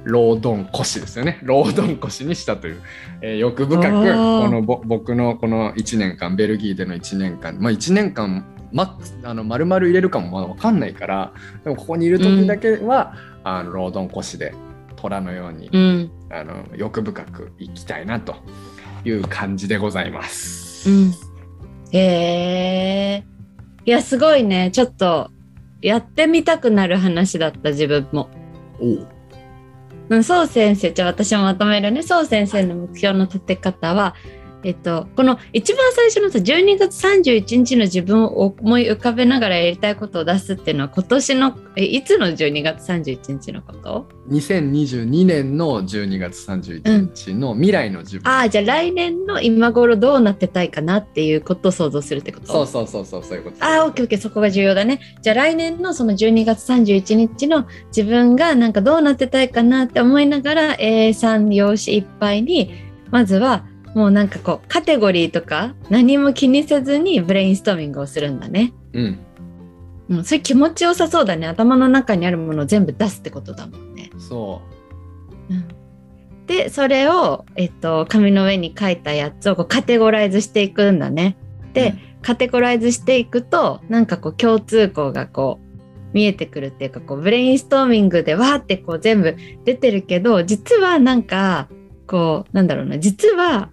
[0.03, 1.39] 労働腰ですよね。
[1.43, 2.82] 労働腰にしたという、
[3.21, 14.53] えー欲深くこのぼ僕のこの1年間ベルギーでの1年間まあ1年間マックスあの丸々入れるかもまだ分かんないからでもここにいる時だけは、あの労働腰で
[14.98, 16.12] 虎のように、うん。
[16.30, 18.36] あの欲深くいきたいなと
[19.06, 20.89] いう感じでございます。
[20.89, 21.14] うん。
[21.91, 23.24] へえ
[23.86, 24.72] いやすごいね。
[24.72, 25.32] ちょっと
[25.82, 28.30] やってみたくなる話だった自分も。
[28.80, 29.08] おう。
[30.10, 32.04] うん、そう先生じゃあ私もまとめるね。
[32.04, 34.16] そう先生の目標の立て方は、
[34.64, 52.47] えっと、この一番最初のさ12月31日の自分を思い浮かべながらやりたいことを出すっていうのは今年のえいつの12月31日のこと？2022年の12月31日の未来の自分、ああじゃあ来年の今頃どうなってたいかなっていうことを想像するってこと？
[52.47, 53.58] そうそうそうそうそういうこと。
[53.64, 54.99] あーオッケーオッケーそこが重要だね。
[55.22, 62.74] じゃあ来年のその12月31日の自分がなんかどうなってたいかなって思いながら A3 用紙いっぱいに
[63.12, 63.66] まずは
[63.98, 68.72] もうなんかこうカテゴリーとか何も気にせずにブレインストーミングをするんだね。
[68.93, 69.20] うん
[70.10, 71.48] うん、それ気持ちよさそうだね。
[71.48, 74.12] 頭の中にあるものを全部出すってことだもんね。
[74.20, 74.62] そ
[75.50, 75.68] ううん
[76.45, 81.36] でそれを、えっと、紙の上に書いたやつをこうカテゴライズしていくんだね。
[81.74, 89.36] で、カテゴライズしていくとなんかこう共通項がこう見えてくるっていうかこうブレインストーミングでわーってこう全部
[89.66, 91.68] 出てるけど実はなんか
[92.06, 93.72] こうなんだろうな実は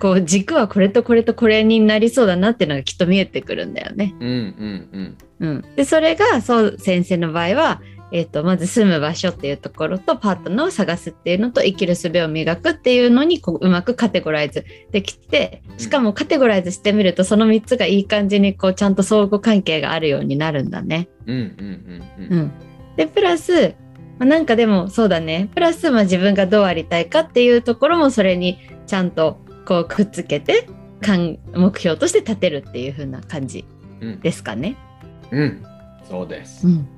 [0.00, 4.14] こう軸はこれとこれとこれになりそうだなっていうのがきっと見えてくるんだよね。
[4.18, 21.08] うんうんうん、でそれがそう先生の場合は、えー、とまず住む場所っていうところとパートナーを探すっていうのと生きる術を磨くっていうのにこううまくカテゴライズできてしかもカテゴライズしてみるとその3つがいい感じにこうちゃんと相互関係があるようになるんだね。
[21.26, 22.38] うんうんうん。
[22.38, 22.52] うん。
[22.96, 23.74] でプラス、
[24.18, 25.50] まあなんかでもそうだね。
[25.54, 29.38] プラス、まあ、自分がどうありたいかっていうところもそれにちゃんと
[29.70, 30.66] こうくっつけて
[31.00, 33.64] かん目標として立てるっていう風な感じ
[34.00, 34.20] うん。
[34.20, 34.76] ですかね。
[35.30, 35.64] うん。
[36.08, 36.66] そうです。
[36.66, 36.88] うん。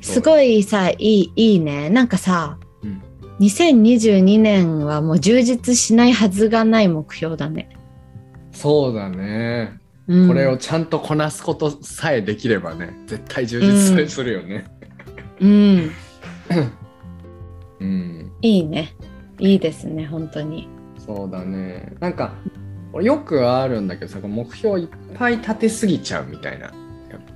[0.00, 1.90] すごいさいいいいね。
[1.90, 3.02] なんかさうん。
[3.40, 7.68] 2022年はもう充実しないはずがない目標だね。
[8.52, 9.80] そうだね。
[10.06, 10.28] うん。
[10.28, 14.66] これをちゃんとこなすことさえできればね絶対充実するよね。
[15.40, 15.90] うん。
[17.80, 18.32] うん。
[18.40, 18.94] いいね。
[19.40, 20.77] いいですね本当に。
[21.08, 21.94] そうだね。
[22.00, 22.34] なんか
[23.00, 26.70] よくあるんだけどさ目標いっぱい立てすぎちゃうみたいな。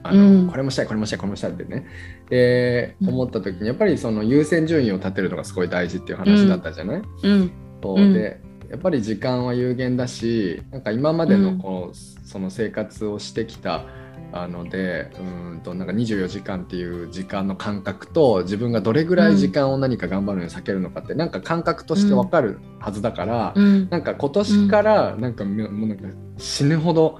[0.03, 0.49] あの、うん。
[0.49, 1.87] これもしたいこれもしたいこれもしたいってね。
[2.29, 7.51] でうん思った時にやっぱりその優先順位を立てるのがすごい大事っていう話だったじゃない、うん。
[7.83, 7.99] そう。
[7.99, 8.13] うん。
[8.13, 13.87] でやっぱり時間は有限だしなんか今までのこう、その生活をしてきた
[14.33, 26.09] あのでうーんとなんか24時間っていう時間の感覚と自分がどれぐらい時間を何か頑張るのに避けるのかって、なんか感覚として分かるはずだから、うんなんか今年からなんかもうなんか
[26.39, 27.19] 死ぬほど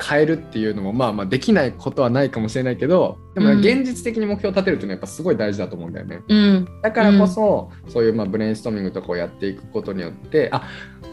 [0.00, 6.20] 変えるっていうのもまあまあできないことはないかもしれないけどでもうん現実的に目標を立てるっていうのはやっぱすごい大事だと思うんだよね。
[6.28, 10.68] うんだからこそ、そういうまあブレインストーミングとかをやっていくことによってあ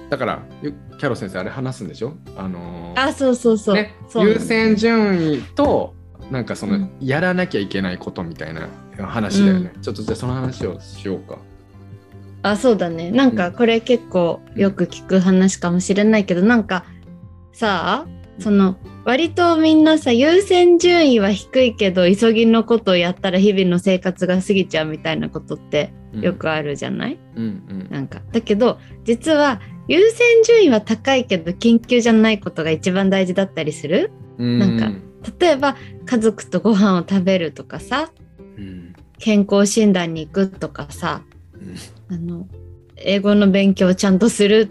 [0.10, 2.14] だからゆキャロ先生あれ話すんでしょ？
[2.36, 3.76] あのーあそうそうそう。
[3.76, 4.28] ね、そう。
[4.28, 5.94] 優先順位と
[6.32, 6.92] なんかその、うん。
[7.00, 11.38] やらなきゃいけないことみたいな話だよね、ちょっとじゃあその話をしようか。
[12.42, 13.12] あそうだね。
[13.12, 16.86] なんかこれ結構よく聞く話かもしれないけどなんか
[17.54, 18.19] さあ？
[18.40, 27.88] その割とみんなさ優先順位は低いけど急ぎのことをやったら日々の生活が過ぎちゃうみたいなことってよくあるじゃない、うんうん。
[27.90, 28.22] なんか。
[28.32, 34.12] だけど実は優先順位は高いけど緊急じゃないことが一番大事だったりする？
[34.38, 34.60] うん。
[34.60, 34.92] なんか
[35.40, 35.76] 例えば
[36.06, 38.12] 家族とご飯を食べるとかさ
[38.58, 38.94] うん。
[39.18, 41.24] 健康診断に行くとかさ
[42.10, 42.16] うん。
[42.16, 42.48] あの
[42.96, 44.70] 英語の勉強をちゃんとする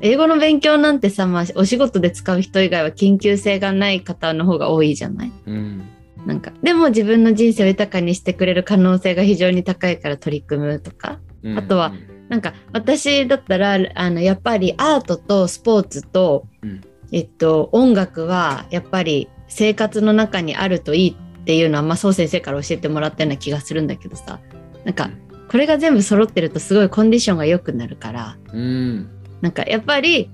[0.00, 5.32] 英語の勉強なんてさ、まあ、お仕事で使う人以外は緊急性がない方の方が多いじゃない？
[5.46, 5.88] うん。
[6.26, 11.18] なんかでも自分の人生を豊かにしてくれる可能性が非常に高いから取り組むとか。
[11.42, 11.58] うん。
[11.58, 11.92] あとは
[12.28, 16.80] なんか私だったらあのやっぱりアートとスポーツと、うん。
[17.12, 24.40] えっと、音楽はやっぱり生活の中にあるといいっていうのは、まあ、そう先生から教えてもらったような気がするんだけどさ。
[24.84, 25.10] なんか
[25.48, 28.36] これが全部揃ってるとすごいコンディションが良くなるから。
[28.52, 29.10] うん
[29.40, 30.30] なんかやっぱり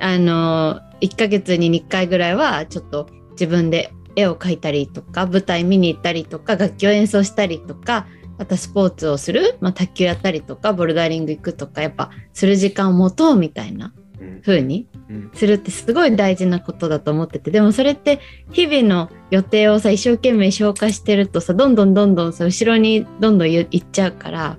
[0.00, 8.06] あの1ヶ月に2回ぐらいはちょっと自分で絵を描いたりとか舞台見に行ったりとか楽器を演奏したりとか
[8.38, 14.42] またスポーツをする、まあ、卓球やったりとかボルダリング行くとかやっぱする時間を持とうみたいなうん。
[14.42, 15.30] 風にうん。
[15.34, 18.20] するってすごい大事なことだと思っててでもそれって
[18.52, 24.58] 日々の予定をさ一生懸命消化してるとさどんどんどんどんさ後ろにどんどんいっちゃうから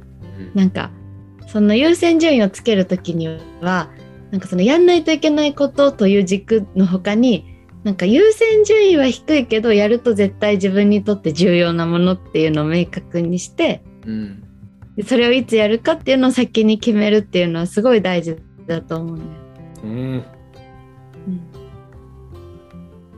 [0.54, 0.92] なんか
[1.58, 3.28] その優先順位をつけるときに
[3.62, 3.90] は
[4.30, 7.48] なんかそのやんないといけないことという軸の他に
[7.84, 14.44] なんか優先順位は低いけどやると絶対自分にとって重要なものっていうのを明確にしてうん。
[14.96, 18.38] でそれをいつやるかっていうのを先に決めるっていうのはすごい大事
[18.68, 19.32] だと思うんだよ。
[19.84, 19.92] うん。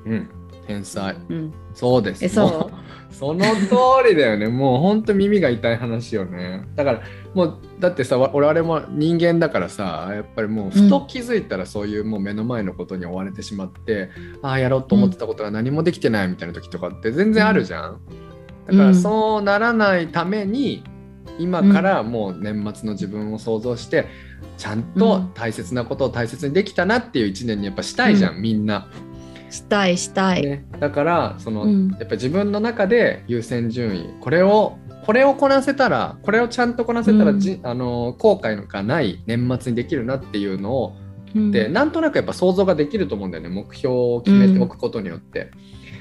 [0.06, 0.14] うん。
[0.14, 0.30] うん。
[0.66, 1.14] 天才。
[1.28, 2.24] うん、そうです。
[2.24, 3.14] えそう？
[3.14, 3.76] その通
[4.08, 4.48] りだよね。
[4.48, 6.64] もうほんと耳が痛い話よね。
[6.76, 7.02] だから
[7.34, 14.10] もうだってさわ我々も人間だからさやっぱりもうふと気づいたらそういうもう目の前のことに追われてしまって、
[14.42, 18.00] ああやろうと思ってたことが何もできてないみたいな時とかって全然あるじゃん、
[18.68, 20.84] だからそうならないために
[21.38, 24.08] 今からもう年末の自分を想像して
[24.58, 28.88] ちゃんと大切なことを大切にできたなっていう一年にやっぱしたいじゃん、みんな。
[29.50, 30.44] したいしたい。
[30.44, 31.90] ね、だからその、うん。
[32.00, 34.78] やっぱ自分の中で優先順位これを
[35.10, 37.40] これをこなせたらこれをちゃんとこなせたら、うん。
[37.40, 40.94] じあの後悔がない年末にできるなっていうのを、
[41.34, 41.52] うん。
[41.52, 45.50] でなんとなくやっぱ想像ができると思うんだよね目標を決めておくことによって、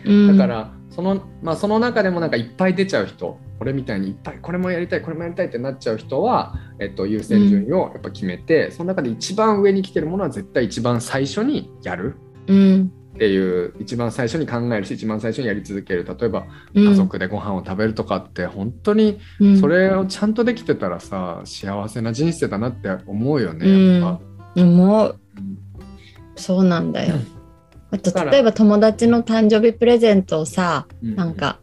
[0.04, 0.36] うん。
[0.36, 12.16] だからその,、まあ、その中でもなんかいっぱい出ちゃう人俺みたいにいっぱいこれもやりたいこれもやりたいってなっちゃう人は、えっと、優先順位をやっぱ決めて、その中で一番上に来てるものは絶対一番最初にやる。
[12.46, 16.04] うんっていう一番最初に考えるし一番最初にやり続ける。
[16.04, 16.88] 例えばうん。
[16.88, 19.60] 家族でご飯を食べるとかって本当にうん。
[19.60, 24.18] それをちゃんとできてたらさ幸せな人生だなって思うよねやっ
[24.54, 24.62] ぱ。
[24.62, 25.20] 思う。
[25.36, 25.58] うん。
[26.36, 27.16] そうなんだよ。
[27.90, 31.58] あと例えば友達の誕生日プレゼントをさなんか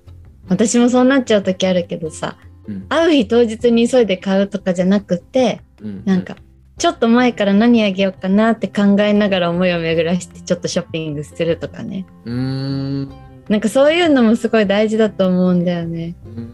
[0.49, 2.36] 私もそうなっちゃう時あるけどさ
[2.68, 2.86] うん。
[2.89, 6.01] 会う日当日に急いで買うとかじゃなくてうん。
[6.03, 6.36] なんか
[6.78, 12.05] ちょっと前から何あげようかなって考えながら思いを巡らしてちょっとショッピングするとかね。
[12.26, 13.09] うーん。
[13.47, 16.15] なんかそういうのもすごい大事だと思うんだよね。
[16.26, 16.53] うん。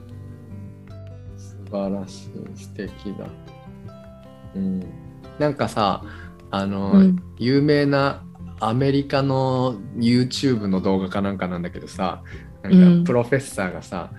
[1.38, 2.32] 素晴らしい。
[2.56, 3.26] 素敵だ。
[4.54, 4.84] うん、
[5.40, 6.04] なんかさ
[6.52, 7.24] あの、うん。
[7.40, 8.24] 有名な
[8.60, 12.22] アメリカの YouTube の動画かなんかなんだけどさ
[12.62, 13.00] なうん。
[13.00, 14.12] んかプロフェッサーがさ、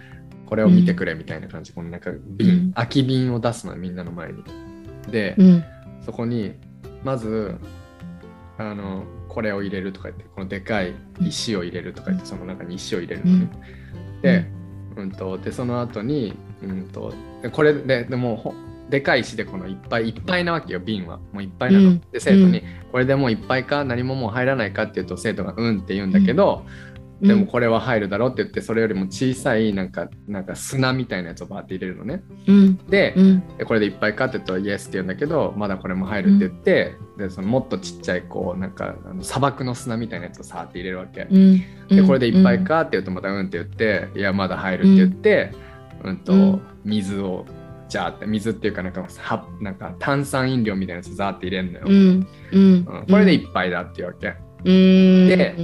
[0.46, 2.72] これを見てくれみたいな感じ、このなんか瓶、うん。
[2.72, 4.42] 空き瓶を出すのみんなの前に。
[5.08, 5.64] で、うん
[6.04, 6.54] そこに
[7.04, 7.56] まず
[8.58, 13.50] あのこれを入れるとか言ってこのでかい石を入れるとか言ってその中に石を入れるのね。
[14.22, 14.46] で,、
[14.96, 18.54] うん、とでその後に、うん、とでこれででも
[18.90, 21.18] でかい石でこのいっぱいいっぱいなわけよ瓶は。
[21.32, 21.88] もういっぱいなの。
[21.88, 22.00] うん。
[22.12, 26.66] で生徒に、これでもういっぱいか何ももう入らないかって言うと生徒がうんって言うんだけど、
[27.22, 32.24] でもこれは入るだろうって言ってそれよりも小さいなんかなんか砂みたいなやつをバーって入れるのね。
[32.48, 32.76] うん。
[32.88, 33.56] で、うん。
[33.58, 41.58] でこれでいっぱいかって言うとイエスって言うんだけどまだこれも入るって言って、でそのもっとちっちゃいこうなんかあの砂漠の砂みたいなやつをさーって入れるわけ、うん。
[41.88, 45.52] でこれでいっぱいかって言うとまたうんって言っていやまだ入るって言って、
[46.02, 46.62] うんとうん。
[46.84, 47.46] 水を
[47.88, 52.26] ジャーって水っていうかなんかはなんか炭酸飲料みたいなやつザーって入れるのよ、うん。
[52.52, 52.62] うん。
[52.62, 53.06] うん。
[53.08, 54.34] これでいっぱいだっていうわけ。
[54.64, 55.28] うん。
[55.28, 55.56] で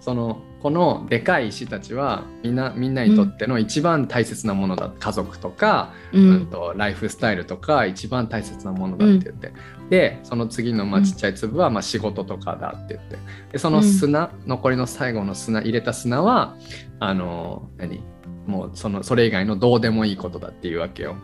[0.00, 9.52] そのこのでかい石たちはみんなみんなにとっての一番大切なものだ、家族とかううんんとライフスタイルとか一番大切なものだって言って、
[9.90, 13.18] でその次のまあうんちっちゃい粒はまあ仕事とかだって言って。
[13.52, 16.56] でその砂、残りの最後の砂入れた砂は
[16.98, 18.02] あの何？
[18.46, 21.16] もうそのそれ以外のどうでもいいことだっていうわけよ。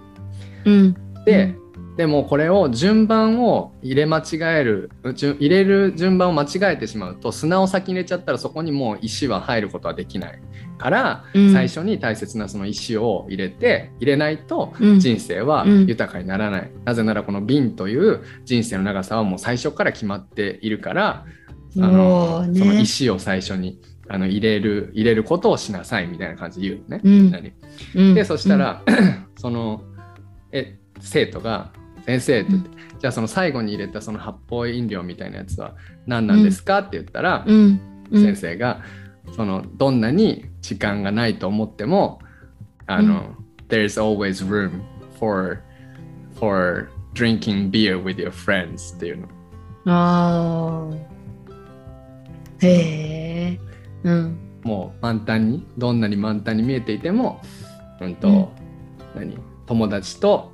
[0.66, 1.54] うんで、
[1.96, 4.22] でもこれを順番を入れ間違
[4.58, 10.40] える順入れる順番を間違えてしまうと砂を先に入れちゃったらそこにもう石は入ることはできない。
[10.78, 11.52] から、うん。
[11.52, 15.00] 最初に大切なその石を入れて入れないとうん。
[15.00, 15.86] 人生はうん。
[15.86, 21.26] 豊かにならない、なぜならこの瓶という人生の長さはもう最初から決まっているから
[21.76, 22.58] あの、ね。
[22.58, 27.00] その石を最初にあの入れる入れることをしなさいみたいな感じで言うのね。
[27.04, 27.12] うん。
[27.24, 27.52] みんなに。
[27.94, 28.14] うん。
[28.14, 28.82] でそしたら、
[29.36, 29.82] その
[30.52, 31.72] え生徒が
[32.06, 32.70] 先生って言って、
[33.00, 35.74] じゃあその最後に入れたその発泡飲料みたいなやつは
[36.06, 37.44] 何なんですか、って言ったら、
[38.12, 38.82] 先生が
[39.32, 42.20] そのどんなに時間がないと思っても
[42.86, 43.36] あの、
[43.68, 44.82] There's always room
[45.18, 45.62] for
[46.38, 49.28] for drinking beer with your friends っていうの。
[49.86, 50.94] ああ。
[52.60, 53.60] へえ。
[54.04, 54.38] うん。
[54.62, 57.40] もう満タンにどんなに満タンに見えていても、
[58.00, 58.48] うんとうん
[59.14, 59.38] 何？
[59.66, 60.52] 友達と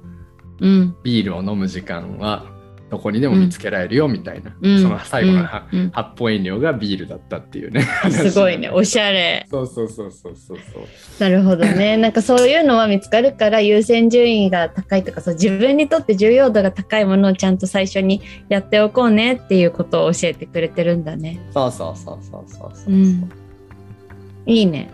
[0.60, 0.96] うん。
[1.02, 2.46] ビールを飲む時間は
[2.88, 8.70] どこにでも見つけられるよみたいな、うんその最後のは、うん発泡飲料がビールだったっていうねすごいね。
[8.70, 9.46] おしゃれ。
[9.50, 10.84] そうそうそうそうそうそう
[11.18, 11.96] なるほどね。
[11.98, 21.40] なんかそういうのは見つかるから優先順位が高いとかそう自分にとって重要度が高いものをちゃんと最初にやっておこうねっていうことを教えてくれてるんだね。
[21.50, 23.28] そうそうそうそうそうそう、うん
[24.46, 24.90] いいね。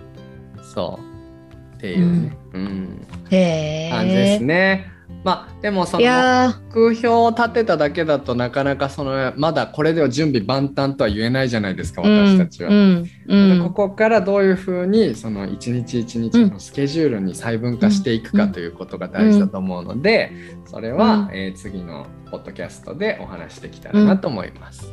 [0.63, 3.91] そうっていうね、うんへえ。
[3.91, 4.91] 感じですね
[5.25, 12.71] まあでもそいのや目標を立てただけだとなかなかそのまだこれでは準備万端とは言えないじゃないですかー私たちは。
[12.71, 13.59] うんうん。
[13.59, 20.33] でここからどういうふうにその一日一日のスケジュールに細分化していくかということが大事だと思うので
[20.67, 21.37] それは、うん。
[21.37, 24.93] えー次のポッドキャストでお話しできたらなと思います。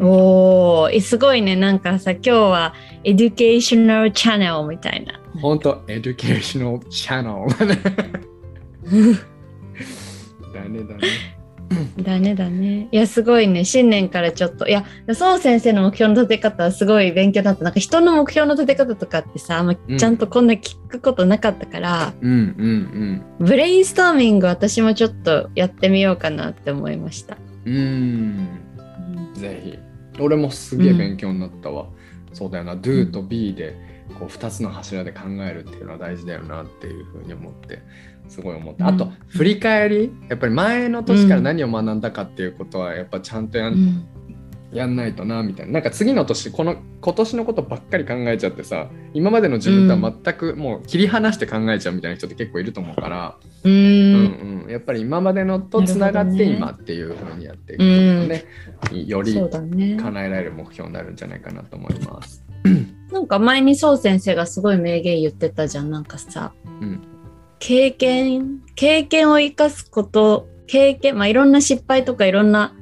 [0.00, 1.56] おーすごいね。
[1.56, 5.20] なんかさ今日は educational channel みたいな。
[5.40, 9.33] 本当 educational channel
[10.54, 10.84] だね。
[10.84, 11.04] だね
[12.02, 12.34] だね。
[12.34, 12.88] だね。
[12.90, 14.84] いやすごいね新年からちょっといや
[15.14, 27.36] そう先生の目標の立て方はすごい勉強だったなんか人の目標の立て方とかってさ、あんまうんちゃんとこんな聞くことなかったから、うんうんブレインストーミング私もちょっとやってみようかなって思いました。
[27.64, 27.74] うん。
[27.76, 27.78] う
[29.30, 29.34] ん。
[29.34, 29.78] ぜひ。
[30.20, 31.86] 俺もすげえ勉強になったわ。
[32.32, 32.76] そうだよな。
[32.76, 33.74] do と be で
[34.18, 37.82] こう2つの柱で考えるっていうのは大事だよなっていうふうに思って
[38.28, 38.88] すごい思った。
[38.88, 39.10] あとうん。
[39.28, 40.10] 振り返り？
[40.28, 44.08] やっぱり前の年から何を学んだかっていうことはやっぱちゃんとやん,、うん。
[44.72, 45.74] やんないとなみたいな。
[45.74, 53.36] なんか次の年この今年のことばっかり考えちゃってさ今までの自分とは全くもう切り離して考えちゃうみたいな人って結構いると思うから。
[53.62, 58.44] ううんんうん、やっぱり今までのとつながって今っていうふうにやっていくとね、
[59.06, 59.96] よりそうだね。
[59.96, 62.44] 叶えられる目標になるんじゃないかなと思います。
[63.12, 65.90] なんか前にそう先生がすごい名言言ってたじゃん。
[65.90, 67.00] なんかさ、うん
[67.58, 72.74] 経験経験を生かすこと経験まあいろんな失敗とかいろんな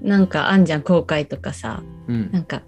[0.00, 1.82] なんかあんじゃん後悔とかさ。
[2.08, 2.30] うん。
[2.32, 2.62] なんか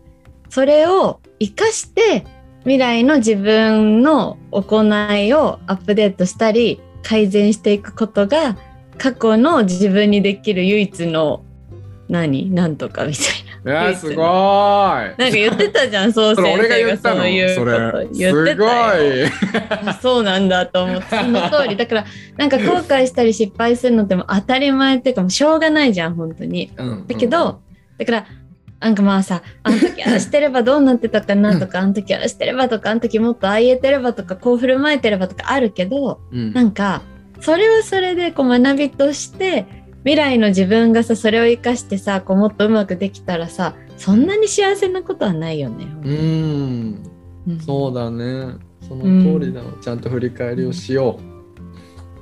[0.50, 2.24] それを生かして
[2.60, 4.82] 未来の自分の行
[5.16, 8.56] いをアップデートしたり改善していくことが
[8.98, 11.44] 過去の自分にできる唯一の
[12.08, 12.50] 何？
[12.50, 13.37] なんとかみたい
[13.68, 14.16] いやすごい。
[14.16, 17.20] ななんか言ってたじゃんそうそれ先生が俺が言ったの。
[17.20, 17.98] そういうそこと。
[17.98, 19.28] れ言ってすごたよ。
[20.02, 21.76] そうなんだと思ってその通り。
[21.78, 22.04] だから
[22.36, 26.70] なんか後悔したり失敗するのってもう当たり前っていうかもうしょうがないじゃん本当に。
[26.76, 27.06] うん。
[27.06, 27.60] だけど、
[27.98, 28.26] だから
[28.80, 36.52] なんかまあさあの時ああしてればどうなってたかなとか、あの時ああしてればとかあの時もっとああ言えてればとかこう振る舞えてればとかあるけどうん。
[36.52, 37.02] なんか
[37.40, 39.66] それはそれでこう学びとして
[40.08, 45.84] 未来の自分がさそれを生かしてさこうもっとうまくできたらさそんなに幸せなことはないよね。
[45.84, 47.02] うん。
[47.46, 47.60] うん。
[47.60, 48.54] そうだね。
[48.88, 49.02] その
[49.38, 51.20] 通りだ、ちゃんと振り返りをしよ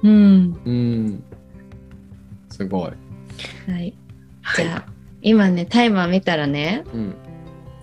[0.03, 0.09] う。
[0.09, 0.59] ん。
[0.64, 1.24] ううん。
[2.49, 2.91] すごい。
[3.70, 3.95] はい、
[4.57, 4.84] じゃあ
[5.22, 7.14] 今ねタイマー見たらねうん。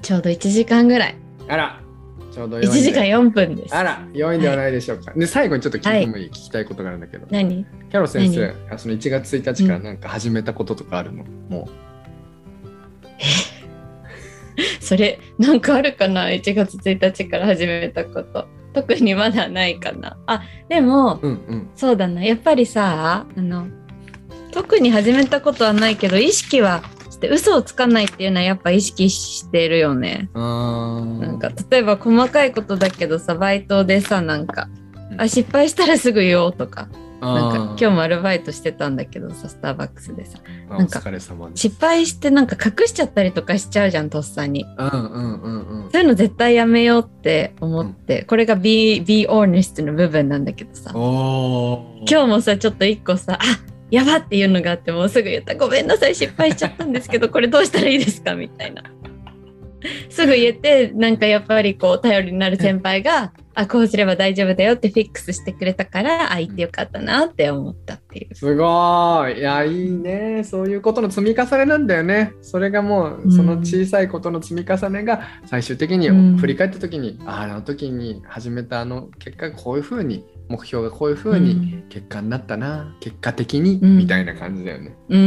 [0.02, 1.16] ちょうど1時間ぐらい。
[1.48, 1.80] あら
[2.34, 2.82] ちょうど1良いんで。
[2.82, 3.76] 時間4分です。
[3.76, 7.28] あら良いんではないでしょうか、で最後にちょっと聞いてもいい、聞きたいことがあるんだけど。
[7.30, 11.70] 何キャロ先生あその1月1日からなんか始めたこととかあるの、も
[14.82, 18.48] それなんかあるかな？1月1日から始めたこと。
[18.74, 20.18] 特にまだないかな。
[20.26, 21.70] あでもううんうん。
[21.76, 22.24] そうだな。
[22.24, 23.68] やっぱりさあの
[24.52, 26.82] 特に始めたことはないけど意識は
[27.24, 30.30] して嘘をつかないっていうのはやっぱ意識してるよね。
[30.34, 34.68] なんか例えば細かいことだけどさバイトでさなんか
[35.12, 35.22] うん。
[35.22, 36.90] あ失敗したらすぐ言おうとか。
[37.22, 40.40] なんか今日もアルバイトしてたんだけどさスターバックスでさ。
[40.70, 41.02] あなんか
[41.56, 44.66] 失敗してなんか隠しちゃったりとかしちゃうじゃんとっさに。
[44.78, 45.92] うんうんうんうん。
[45.92, 50.92] そういうの絶対やめようって思って、これが be, be honest の部分なんだけどさ。
[50.92, 53.60] 今日もさちょっと一個さあ
[53.94, 55.54] やばっていうのがあってもうすぐ言った。
[55.56, 58.34] ごめんなさい失敗しちゃったんですけど これどうしたらいいですか？
[58.36, 58.84] みたいな。
[60.10, 68.34] すぐ言えてなんかやっぱりこう頼りになる先輩があこうすれば大丈夫だよってフィックスしてくれたからあ言ってよかったなって思ったっていう。
[68.34, 69.40] すごい。
[69.40, 70.44] いやいいね。
[70.46, 72.32] そういうことの積み重ねなんだよね。
[72.42, 76.38] それがもううんその小さいことの積み重ねが最終的にうん。
[76.38, 84.96] 振り返った時に、あああの時に始めたあの結果がこういうふうに目標がこういう風に結果になったな、結果的に、うんみたいな感じだよね。
[85.10, 85.20] うん。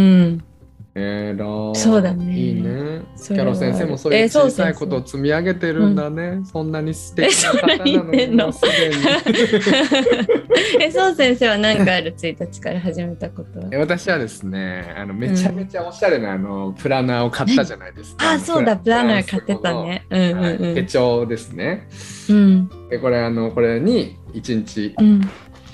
[0.99, 3.03] えー、そうだねいいね。
[3.19, 6.41] キャロ先生もそういう小さいことを積み上げてるんだね。
[6.51, 8.53] そんなに素敵な方なのえそんなに。
[10.81, 18.31] え、そう 先生は何かある？1日から始めたことは え私はですねあのめちゃめちゃおしゃれな、あのプラナーを買ったじゃないですか。
[18.31, 20.07] あ、そうだ、プランナー買ってたね。
[20.09, 20.87] うんうんうん。
[20.87, 21.89] 帳ですね。
[22.31, 25.21] うんでこれあのこれに一日うん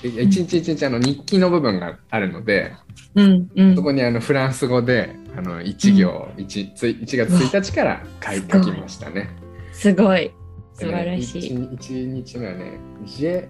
[0.03, 2.73] 一日一日あの日記の部分があるので、
[3.15, 9.29] うんうんそこにあのフランス語であの1行、一つ1月1日から書い書きましたね。
[9.71, 10.31] すごい。
[10.73, 11.73] 素晴らしい。
[11.73, 13.47] 一一日目はね、ジェ・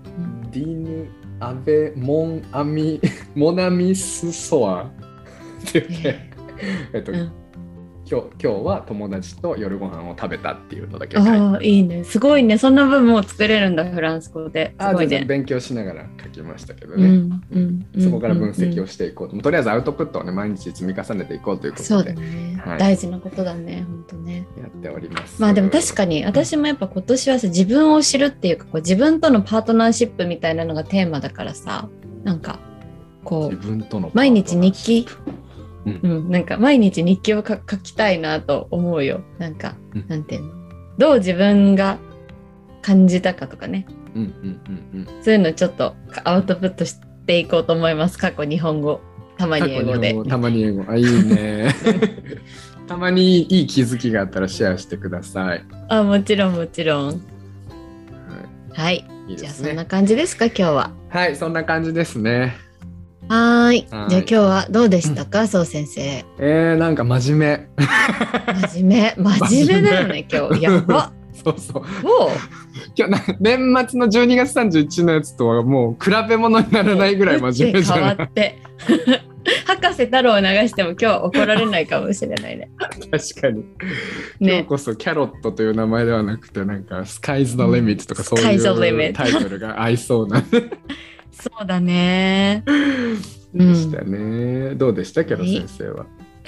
[0.51, 1.07] ディヌ・
[1.39, 2.99] アベ・モン・アミ・
[3.35, 4.89] モナミス・ソアっ
[5.71, 6.19] て言って、
[6.93, 7.42] えっと、うん
[8.13, 12.03] 今日今日は友達と夜ご飯を食べたっていうのだけああ、いいね。
[12.03, 12.59] すごいね。
[12.59, 14.75] そんな文も作れるんだ、フランス語で。
[15.09, 15.25] ね。
[15.25, 17.05] 勉強しながら書きましたけどね。
[17.05, 24.45] うんうんうんそこから分析うんをしていこうと、とりあえずアウトプットをね毎日積み重ねていこうというこそうとでだね、はい大事なことだね、本当ね。
[24.61, 25.41] やっております。
[25.41, 31.89] まあでも確かに私もやっぱ今年はさ自分を知るっていうかこう自分とのパートナーシップみたいなのがテーマだからさ
[32.23, 32.59] なんか
[33.23, 35.07] こ自う分との毎日日記？
[35.85, 35.99] うん。
[36.03, 39.21] うん、なんか毎日日記をか書きたいなと思うよ。
[39.39, 40.05] なんか、うん。
[40.07, 40.51] なんていうの？
[40.97, 41.97] どう自分が
[42.81, 43.85] 感じたかとかね。
[44.15, 44.61] うんうん
[44.93, 45.23] うんうん。
[45.23, 46.95] そういうのちょっとアウトプットし
[47.25, 48.17] ていこうと思います。
[48.17, 49.01] 過去日本語。
[49.37, 50.13] たまに英語で。
[50.29, 50.85] たまに英語。
[50.87, 51.73] あ、いいね。
[52.87, 55.63] たまにいい気づきがあったらシェアしてください。
[55.89, 57.07] あもちろんもちろん。
[57.07, 57.13] は
[58.73, 59.05] はい。
[59.27, 59.85] い、いいですじゃあそんなね。
[59.89, 60.91] 感じですか今日は。
[61.09, 62.55] はい、そんな感じですね。
[63.29, 63.73] はーい。
[63.73, 63.85] はい。
[63.87, 66.01] じゃあ今日はどうでしたか、そう先生。
[66.39, 67.85] えー、なんか真面目。
[68.69, 69.23] 真面目？
[69.39, 70.61] 真面目だよね今日。
[70.61, 71.11] やば。
[71.43, 71.81] そうそう。
[72.05, 72.29] も
[72.95, 78.15] 今日な年末の12月31日のやつとはもう比べ物にならないぐらい真面目じゃない？
[78.15, 78.59] 変わって。
[79.67, 82.69] 博士太郎を流しても今日は怒られないかもしれないね。
[82.79, 83.63] 確かに。
[84.39, 90.41] 今日ねこそキャロットという名前ではなくてなんかスカイズ・ザ・リミットとかそういうタイトルが合いそうな
[91.33, 92.63] そうだね。
[93.53, 94.75] でしたね。
[94.75, 95.25] どうでした？
[95.25, 96.05] キャロ先生は。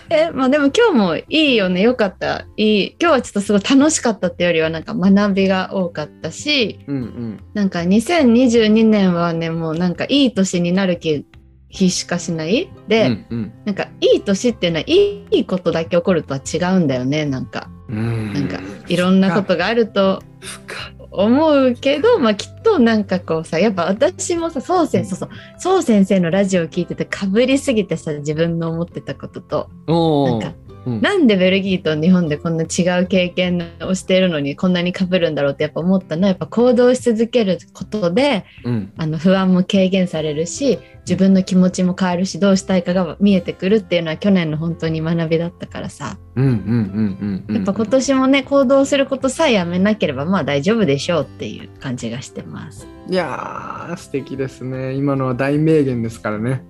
[0.09, 1.81] えまあでも今日もいいよね。
[1.81, 2.45] よかった。
[2.57, 2.95] いい。
[2.99, 7.39] 今日はちょっとすごい楽しかったっていうよりはなんか学びが多かったしうんうん。
[7.55, 11.25] なんか2022年はねもうなんかいい年になる気
[11.69, 12.69] 日しかしない。
[12.87, 13.51] で、うんうん。
[13.65, 17.69] なんかいい年っていうのはいいことだけ起こるとは違うんだよねなんか。
[17.89, 18.33] うん。
[18.33, 29.69] なんかいろんなことがあると深い思うけど、まあ、きっとなんかこうさやっぱ私もさそう先そうそうそう先生のラジオを聞いててかぶりすぎてさ自分の思ってたことと。
[29.87, 31.01] なんかうん。
[31.01, 38.93] なんでベルギーと日本でこんな違う経験をしているのにこんなにかぶるんだろうってやっぱ思ったのはやっぱ行動し続けることでうん。
[38.97, 46.17] あの不安も軽減されるし自分の気持ちも変わるしどうしたいかが見えてくるっていうのは去年の本当に学びだったからさ。
[46.35, 52.87] やっぱ今年もね行動することさえやめなければまあ大丈夫でしょうっていう感じがしてます。
[53.09, 54.93] いやー素敵ですね。
[54.93, 56.63] 今のは大名言ですからね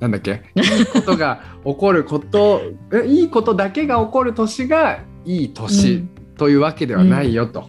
[0.00, 0.42] なんだっけ？
[0.54, 2.62] いいことが起こること
[2.94, 6.06] えいいことだけが起こる年がいい年
[6.36, 7.68] というわけではないよと、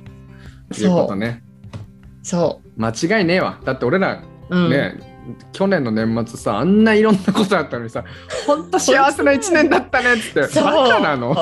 [0.77, 1.43] いうことね。
[2.21, 3.59] そ間違いねえわ。
[3.65, 4.21] だって俺ら
[4.69, 4.99] ね、
[5.51, 8.03] 去年の年末さあんないろんなことあったのにさ
[8.45, 11.35] ほんと幸せな1年だったねっつってそカなの？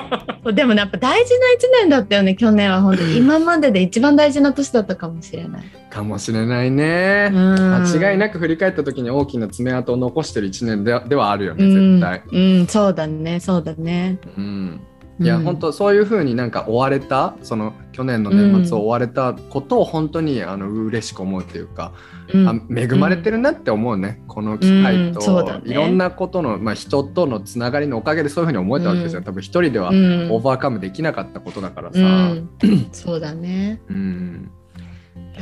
[0.52, 3.02] でもねやっぱ大事な一年だったよね去年は本当。
[3.02, 5.62] に今までで一番大事な年だったかもしれない。
[5.90, 11.98] かもしれないね、間間違いなく振り返った時に大きな爪痕を残してる1年でではあるよねうん。
[11.98, 14.18] 絶対、うん、そうだねそうだね。
[14.38, 14.80] うん
[15.20, 15.44] いや、うん。
[15.44, 21.92] 本当そういうふうになんか追われたその去年の年末を追われたことを本当にあの嬉しく思うっていうか、
[22.32, 22.48] うん。
[22.48, 25.60] あ恵まれてるなって思うね、この機会と、ね。
[25.66, 29.24] いろんなことの、まあ、人とのつながりのおかげでそういうふうに思えたわけですよ、うん。
[29.24, 29.96] 多分一人ではオうん。
[30.30, 32.72] ーバーカムできなかったことだからさ、ううん。
[32.72, 33.80] ん、 そうだね。
[33.88, 33.92] あ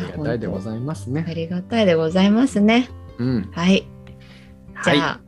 [0.00, 1.32] りがたいでございますあね。
[1.34, 2.88] りがたいでございますね。
[3.18, 3.84] うん、はい。
[4.84, 5.20] じはい、ゃあ、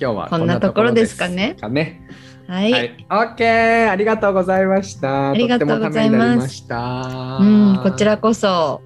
[0.00, 1.56] 今日はこんなところですかね。
[1.60, 2.08] かね
[2.48, 2.72] はい。
[2.72, 5.30] はい、オッケーありがとうございました。
[5.30, 7.38] ありがとうございますました。
[7.40, 8.80] うん、こちらこそ。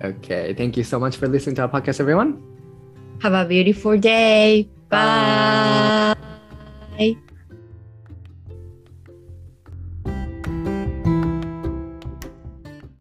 [0.00, 2.36] Okay, thank you so much for listening to our podcast, everyone.
[3.20, 4.68] Have a beautiful day.
[4.90, 6.14] Bye.